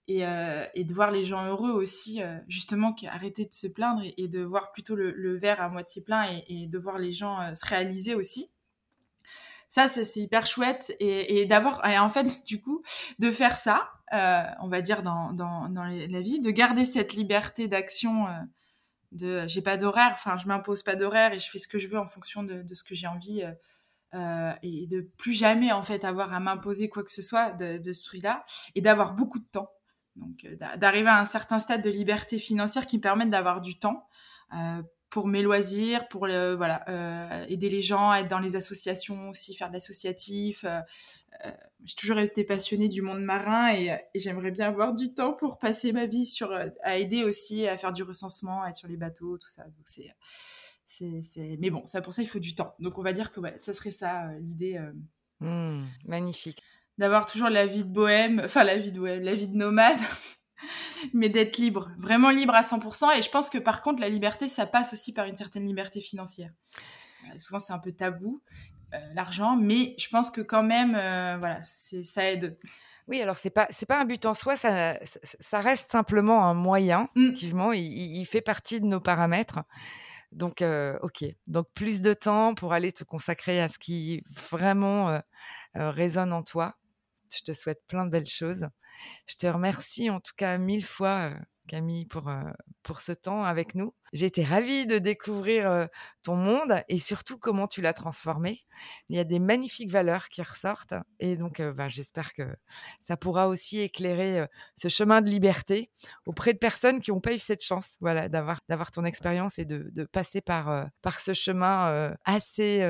Euh, 0.09 0.65
et, 0.73 0.85
de 0.85 0.93
voir 0.93 1.11
les 1.11 1.25
gens 1.25 1.45
heureux 1.45 1.71
aussi, 1.71 2.21
euh, 2.21 2.37
justement, 2.47 2.95
arrêter 3.09 3.43
de 3.43 3.53
se 3.53 3.67
plaindre 3.67 4.01
et, 4.15 4.27
de 4.29 4.41
voir 4.41 4.71
plutôt 4.71 4.95
le, 4.95 5.37
verre 5.37 5.61
à 5.61 5.67
moitié 5.67 6.01
plein 6.01 6.25
et, 6.47 6.67
de 6.67 6.77
voir 6.79 6.97
les 6.97 7.11
gens 7.11 7.41
euh, 7.41 7.53
se 7.53 7.65
réaliser 7.65 8.15
aussi. 8.15 8.49
Ça, 9.67 9.89
c'est 9.89 10.21
hyper 10.21 10.45
chouette 10.45 10.95
et, 11.01 11.45
d'avoir, 11.45 11.81
en 11.83 12.07
fait, 12.07 12.25
du 12.45 12.61
coup, 12.61 12.83
de 13.19 13.31
faire 13.31 13.57
ça, 13.57 13.91
on 14.61 14.69
va 14.69 14.79
dire 14.79 15.03
dans, 15.03 15.33
dans, 15.33 15.67
dans, 15.67 15.83
la 15.83 16.21
vie, 16.21 16.39
de 16.39 16.51
garder 16.51 16.85
cette 16.85 17.13
liberté 17.13 17.67
d'action. 17.67 18.27
de 19.11 19.45
j'ai 19.47 19.61
pas 19.61 19.75
d'horaire, 19.75 20.11
enfin 20.13 20.37
je 20.37 20.47
m'impose 20.47 20.83
pas 20.83 20.95
d'horaire 20.95 21.33
et 21.33 21.39
je 21.39 21.49
fais 21.49 21.57
ce 21.57 21.67
que 21.67 21.79
je 21.79 21.89
veux 21.89 21.99
en 21.99 22.07
fonction 22.07 22.43
de, 22.43 22.63
ce 22.73 22.83
que 22.83 22.95
j'ai 22.95 23.07
envie 23.07 23.43
et 24.63 24.87
de 24.87 25.01
plus 25.17 25.33
jamais 25.33 25.73
en 25.73 25.83
fait 25.83 26.05
avoir 26.05 26.33
à 26.33 26.39
m'imposer 26.39 26.87
quoi 26.87 27.03
que 27.03 27.11
ce 27.11 27.21
soit 27.21 27.51
de, 27.51 27.77
de 27.77 27.91
ce 27.91 28.05
prix-là 28.05 28.45
et 28.75 28.79
d'avoir 28.79 29.13
beaucoup 29.13 29.39
de 29.39 29.47
temps 29.51 29.69
donc, 30.17 30.45
euh, 30.45 30.55
d'arriver 30.77 31.09
à 31.09 31.19
un 31.19 31.25
certain 31.25 31.59
stade 31.59 31.81
de 31.81 31.89
liberté 31.89 32.39
financière 32.39 32.85
qui 32.85 32.97
me 32.97 33.01
permette 33.01 33.29
d'avoir 33.29 33.61
du 33.61 33.77
temps 33.77 34.07
euh, 34.53 34.81
pour 35.09 35.27
mes 35.27 35.41
loisirs, 35.41 36.07
pour 36.09 36.21
voilà, 36.21 36.83
euh, 36.89 37.45
aider 37.47 37.69
les 37.69 37.81
gens, 37.81 38.13
être 38.13 38.27
dans 38.27 38.39
les 38.39 38.55
associations 38.55 39.29
aussi, 39.29 39.55
faire 39.55 39.69
de 39.69 39.73
l'associatif. 39.73 40.65
j'ai 41.83 41.95
toujours 41.95 42.19
été 42.19 42.43
passionnée 42.43 42.89
du 42.89 43.01
monde 43.01 43.21
marin 43.21 43.73
et, 43.73 43.97
j'aimerais 44.15 44.51
bien 44.51 44.67
avoir 44.67 44.93
du 44.93 45.13
temps 45.13 45.33
pour 45.33 45.59
passer 45.59 45.93
ma 45.93 46.07
vie 46.07 46.25
sur, 46.25 46.51
à 46.83 46.97
aider 46.97 47.23
aussi 47.23 47.67
à 47.67 47.77
faire 47.77 47.93
du 47.93 48.03
recensement, 48.03 48.63
à 48.63 48.69
être 48.69 48.75
sur 48.75 48.89
les 48.89 48.97
bateaux, 48.97 49.37
tout 49.37 49.49
ça. 49.49 49.63
Donc 49.63 49.85
c'est, 49.85 50.13
c'est, 50.87 51.57
Mais 51.59 51.69
bon, 51.69 51.85
ça 51.85 52.01
pour 52.01 52.13
ça 52.13 52.21
il 52.21 52.27
faut 52.27 52.39
du 52.39 52.53
temps. 52.53 52.73
Donc 52.79 52.97
on 52.97 53.01
va 53.01 53.13
dire 53.13 53.31
que 53.31 53.39
ça 53.57 53.71
serait 53.71 53.91
ça 53.91 54.33
l'idée. 54.39 54.77
Mmh, 55.39 55.85
magnifique 56.05 56.61
d'avoir 56.97 57.25
toujours 57.25 57.49
la 57.49 57.65
vie 57.65 57.83
de 57.83 57.89
bohème, 57.89 58.41
enfin 58.43 58.63
la 58.63 58.77
vie 58.77 58.91
de 58.91 58.99
bohème, 58.99 59.23
la 59.23 59.35
vie 59.35 59.47
de 59.47 59.55
nomade, 59.55 59.99
mais 61.13 61.29
d'être 61.29 61.57
libre, 61.57 61.91
vraiment 61.97 62.29
libre 62.29 62.55
à 62.55 62.61
100%. 62.61 63.17
Et 63.17 63.21
je 63.21 63.29
pense 63.29 63.49
que 63.49 63.57
par 63.57 63.81
contre, 63.81 64.01
la 64.01 64.09
liberté, 64.09 64.47
ça 64.47 64.65
passe 64.65 64.93
aussi 64.93 65.13
par 65.13 65.25
une 65.25 65.35
certaine 65.35 65.65
liberté 65.65 65.99
financière. 65.99 66.51
Euh, 67.25 67.37
souvent, 67.37 67.59
c'est 67.59 67.73
un 67.73 67.79
peu 67.79 67.91
tabou, 67.91 68.41
euh, 68.93 68.97
l'argent, 69.13 69.55
mais 69.55 69.95
je 69.97 70.07
pense 70.09 70.31
que 70.31 70.41
quand 70.41 70.63
même, 70.63 70.95
euh, 70.95 71.37
voilà, 71.37 71.61
ça 71.61 72.31
aide. 72.31 72.57
Oui, 73.07 73.21
alors 73.21 73.37
c'est 73.37 73.51
pas 73.51 73.67
c'est 73.69 73.85
pas 73.85 74.01
un 74.01 74.05
but 74.05 74.25
en 74.25 74.33
soi, 74.33 74.57
ça, 74.57 74.99
ça 75.39 75.61
reste 75.61 75.91
simplement 75.91 76.43
un 76.43 76.53
moyen. 76.53 77.07
Mmh. 77.15 77.21
Effectivement, 77.21 77.71
il, 77.71 77.85
il, 77.85 78.25
fait 78.25 78.41
partie 78.41 78.81
de 78.81 78.85
nos 78.85 78.99
paramètres. 78.99 79.59
Donc, 80.33 80.61
ok. 81.01 81.23
Donc, 81.47 81.67
plus 81.73 82.01
de 82.01 82.13
temps 82.13 82.53
pour 82.53 82.73
aller 82.73 82.91
te 82.91 83.05
consacrer 83.05 83.61
à 83.61 83.69
ce 83.69 83.79
qui 83.79 84.25
vraiment 84.29 85.21
résonne 85.73 86.33
en 86.33 86.43
toi. 86.43 86.75
Je 87.35 87.41
te 87.41 87.53
souhaite 87.53 87.81
plein 87.87 88.05
de 88.05 88.11
belles 88.11 88.27
choses. 88.27 88.67
Je 89.27 89.35
te 89.35 89.47
remercie 89.47 90.09
en 90.09 90.19
tout 90.19 90.33
cas 90.35 90.57
mille 90.57 90.85
fois, 90.85 91.31
Camille, 91.67 92.05
pour, 92.05 92.31
pour 92.81 93.01
ce 93.01 93.11
temps 93.11 93.43
avec 93.43 93.75
nous. 93.75 93.93
J'ai 94.13 94.25
été 94.25 94.43
ravie 94.43 94.87
de 94.87 94.99
découvrir 94.99 95.87
ton 96.23 96.35
monde 96.35 96.81
et 96.87 96.97
surtout 96.97 97.37
comment 97.37 97.67
tu 97.67 97.81
l'as 97.81 97.93
transformé. 97.93 98.63
Il 99.09 99.17
y 99.17 99.19
a 99.19 99.23
des 99.23 99.39
magnifiques 99.39 99.91
valeurs 99.91 100.29
qui 100.29 100.41
ressortent 100.41 100.93
et 101.19 101.35
donc 101.35 101.61
ben, 101.61 101.89
j'espère 101.89 102.33
que 102.33 102.47
ça 103.01 103.17
pourra 103.17 103.49
aussi 103.49 103.81
éclairer 103.81 104.47
ce 104.75 104.87
chemin 104.87 105.21
de 105.21 105.29
liberté 105.29 105.91
auprès 106.25 106.53
de 106.53 106.59
personnes 106.59 107.01
qui 107.01 107.11
n'ont 107.11 107.21
pas 107.21 107.33
eu 107.33 107.39
cette 107.39 107.63
chance 107.63 107.97
voilà, 107.99 108.29
d'avoir, 108.29 108.61
d'avoir 108.69 108.91
ton 108.91 109.03
expérience 109.03 109.59
et 109.59 109.65
de, 109.65 109.89
de 109.91 110.05
passer 110.05 110.41
par, 110.41 110.87
par 111.01 111.19
ce 111.19 111.33
chemin 111.33 112.15
assez 112.25 112.81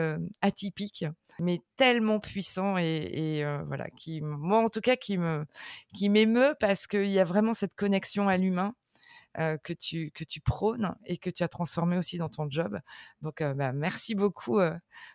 atypique 0.41 1.06
mais 1.39 1.62
tellement 1.76 2.19
puissant 2.19 2.78
et, 2.78 3.43
voilà 3.67 3.88
qui 3.89 4.21
moi 4.21 4.63
en 4.63 4.69
tout 4.69 4.82
cas 4.82 4.95
qui 4.95 5.17
me 5.17 5.45
qui 5.95 6.10
m'émeut 6.10 6.56
parce 6.60 6.88
qu'il 6.88 7.08
y 7.08 7.19
a 7.19 7.23
vraiment 7.23 7.54
cette 7.54 7.76
connexion 7.76 8.28
à 8.28 8.38
l'humain 8.38 8.73
que 9.36 9.73
tu 9.73 10.10
que 10.12 10.23
tu 10.23 10.41
prônes 10.41 10.95
et 11.06 11.17
que 11.17 11.30
tu 11.30 11.43
as 11.43 11.47
transformé 11.47 11.95
aussi 11.95 12.17
dans 12.17 12.30
ton 12.30 12.50
job. 12.50 12.80
Donc 13.21 13.43
bah, 13.43 13.71
merci 13.71 14.15
beaucoup 14.15 14.60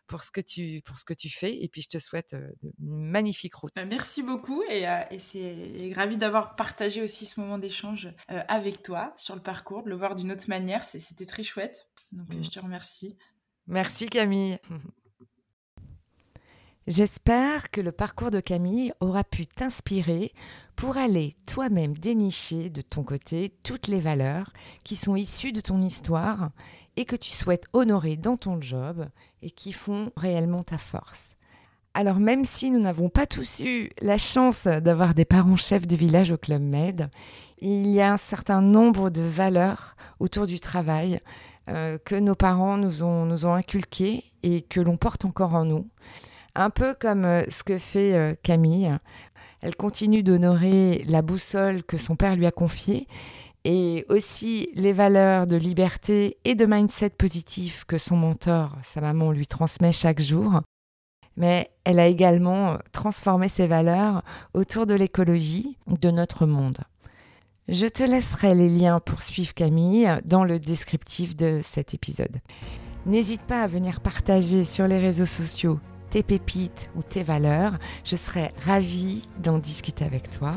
pour 0.06 0.22
ce 0.22 0.30
que 0.30 0.40
tu 0.40 0.80
pour 0.85 0.96
ce 0.98 1.04
que 1.04 1.14
tu 1.14 1.28
fais 1.28 1.61
et 1.61 1.68
puis 1.68 1.82
je 1.82 1.88
te 1.88 1.98
souhaite 1.98 2.37
une 2.62 2.72
magnifique 3.11 3.54
route. 3.56 3.72
Bah, 3.74 3.85
merci 3.85 4.22
beaucoup 4.22 4.62
et, 4.70 4.85
et 5.11 5.18
c'est 5.18 5.92
ravi 5.96 6.18
d'avoir 6.18 6.54
partagé 6.54 7.02
aussi 7.02 7.26
ce 7.26 7.40
moment 7.40 7.58
d'échange 7.58 8.14
avec 8.28 8.82
toi 8.82 9.12
sur 9.16 9.35
le 9.35 9.42
parcours 9.42 9.82
de 9.82 9.90
le 9.90 9.96
voir 9.96 10.14
d'une 10.14 10.30
autre 10.30 10.48
manière 10.48 10.85
c'était 10.85 11.26
très 11.26 11.42
chouette. 11.42 11.88
Donc 12.12 12.32
mmh. 12.32 12.44
je 12.44 12.50
te 12.50 12.61
remercie. 12.61 13.18
Merci 13.66 14.08
Camille 14.08 14.58
J'espère 16.88 17.71
que 17.71 17.81
le 17.81 17.92
parcours 17.92 18.33
de 18.33 18.40
Camille 18.40 18.92
aura 18.99 19.23
pu 19.23 19.47
t'inspirer 19.47 20.33
pour 20.75 20.97
aller 20.97 21.37
toi-même 21.47 21.97
dénicher 21.97 22.71
de 22.71 22.83
ton 22.83 23.05
côté 23.05 23.55
toutes 23.62 23.87
les 23.87 24.01
valeurs 24.01 24.53
qui 24.83 24.97
sont 24.97 25.14
issues 25.14 25.53
de 25.53 25.61
ton 25.61 25.81
histoire 25.81 26.51
et 26.97 27.05
que 27.05 27.14
tu 27.14 27.31
souhaites 27.31 27.66
honorer 27.73 28.16
dans 28.16 28.37
ton 28.37 28.61
job 28.61 29.07
et 29.42 29.51
qui 29.53 29.73
font 29.73 30.11
réellement 30.16 30.64
ta 30.64 30.77
force. 30.77 31.23
Alors 31.95 32.18
même 32.18 32.45
si 32.45 32.73
nous 32.73 32.81
n'avons 32.81 33.11
pas 33.11 33.27
tous 33.27 33.61
eu 33.61 33.90
la 34.01 34.18
chance 34.18 34.64
d'avoir 34.64 35.14
des 35.14 35.25
parents 35.25 35.57
chefs 35.57 35.87
de 35.87 35.95
village 35.95 36.33
au 36.33 36.37
Club 36.37 36.62
Med, 36.62 37.11
il 37.59 37.87
y 37.87 38.01
a 38.01 38.12
un 38.12 38.16
certain 38.16 38.61
nombre 38.61 39.11
de 39.11 39.23
valeurs 39.23 39.95
autour 40.18 40.47
du 40.47 40.59
travail 40.59 41.21
euh, 41.68 41.97
que 42.05 42.16
nos 42.16 42.35
parents 42.35 42.77
nous 42.77 43.05
ont, 43.05 43.25
nous 43.25 43.47
ont 43.47 43.53
inculquées 43.53 44.25
et 44.42 44.62
que 44.62 44.81
l'on 44.81 44.97
porte 44.97 45.25
encore 45.25 45.55
en 45.55 45.64
nous. 45.64 45.87
Un 46.55 46.71
peu 46.71 46.95
comme 46.99 47.25
euh, 47.25 47.45
ce 47.49 47.62
que 47.62 47.79
fait 47.79 48.15
euh, 48.15 48.35
Camille. 48.43 48.93
Elle 49.61 49.77
continue 49.77 50.23
d'honorer 50.23 51.05
la 51.09 51.23
boussole 51.23 51.83
que 51.83 51.97
son 51.97 52.17
père 52.17 52.37
lui 52.37 52.47
a 52.47 52.51
confiée 52.51 53.07
et 53.65 54.05
aussi 54.09 54.69
les 54.75 54.93
valeurs 54.93 55.47
de 55.47 55.57
liberté 55.57 56.37
et 56.45 56.55
de 56.55 56.67
mindset 56.67 57.11
positif 57.11 57.85
que 57.85 57.97
son 57.97 58.17
mentor, 58.17 58.77
sa 58.83 59.01
maman, 59.01 59.31
lui 59.31 59.47
transmet 59.47 59.93
chaque 59.93 60.21
jour. 60.21 60.62
Mais 61.37 61.71
elle 61.85 62.01
a 62.01 62.09
également 62.09 62.79
transformé 62.91 63.49
ses 63.49 63.67
valeurs 63.67 64.23
autour 64.53 64.87
de 64.87 64.95
l'écologie, 64.95 65.79
de 65.87 66.11
notre 66.11 66.47
monde. 66.47 66.79
Je 67.69 67.87
te 67.87 68.03
laisserai 68.03 68.55
les 68.55 68.69
liens 68.69 69.01
pour 69.01 69.23
suivre 69.23 69.55
Camille 69.55 70.11
dans 70.25 70.45
le 70.45 70.59
descriptif 70.59 71.37
de 71.37 71.61
cet 71.65 71.95
épisode. 71.95 72.41
N'hésite 73.07 73.43
pas 73.43 73.62
à 73.62 73.69
venir 73.69 74.01
partager 74.01 74.65
sur 74.65 74.87
les 74.87 74.99
réseaux 74.99 75.27
sociaux 75.27 75.79
tes 76.12 76.22
pépites 76.22 76.90
ou 76.94 77.03
tes 77.03 77.22
valeurs. 77.22 77.79
Je 78.05 78.16
serai 78.16 78.53
ravie 78.66 79.27
d'en 79.42 79.59
discuter 79.59 80.05
avec 80.05 80.31
toi. 80.31 80.55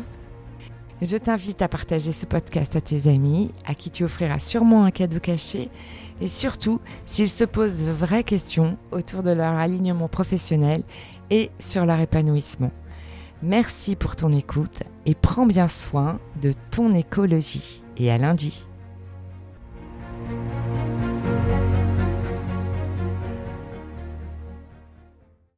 Je 1.02 1.18
t'invite 1.18 1.62
à 1.62 1.70
partager 1.70 2.12
ce 2.12 2.26
podcast 2.26 2.76
à 2.76 2.82
tes 2.82 3.10
amis, 3.10 3.52
à 3.66 3.74
qui 3.74 3.90
tu 3.90 4.04
offriras 4.04 4.40
sûrement 4.40 4.84
un 4.84 4.92
cadeau 4.92 5.20
caché, 5.20 5.70
et 6.22 6.28
surtout 6.28 6.80
s'ils 7.06 7.30
se 7.30 7.44
posent 7.44 7.78
de 7.78 7.92
vraies 7.92 8.24
questions 8.24 8.78
autour 8.92 9.24
de 9.24 9.32
leur 9.32 9.54
alignement 9.54 10.08
professionnel 10.08 10.84
et 11.30 11.52
sur 11.60 11.86
leur 11.86 12.00
épanouissement. 12.00 12.72
Merci 13.42 13.96
pour 13.96 14.16
ton 14.16 14.32
écoute 14.32 14.84
et 15.06 15.16
prends 15.16 15.46
bien 15.46 15.68
soin 15.68 16.20
de 16.42 16.54
ton 16.72 16.94
écologie. 16.94 17.82
Et 17.98 18.12
à 18.12 18.18
lundi. 18.18 18.66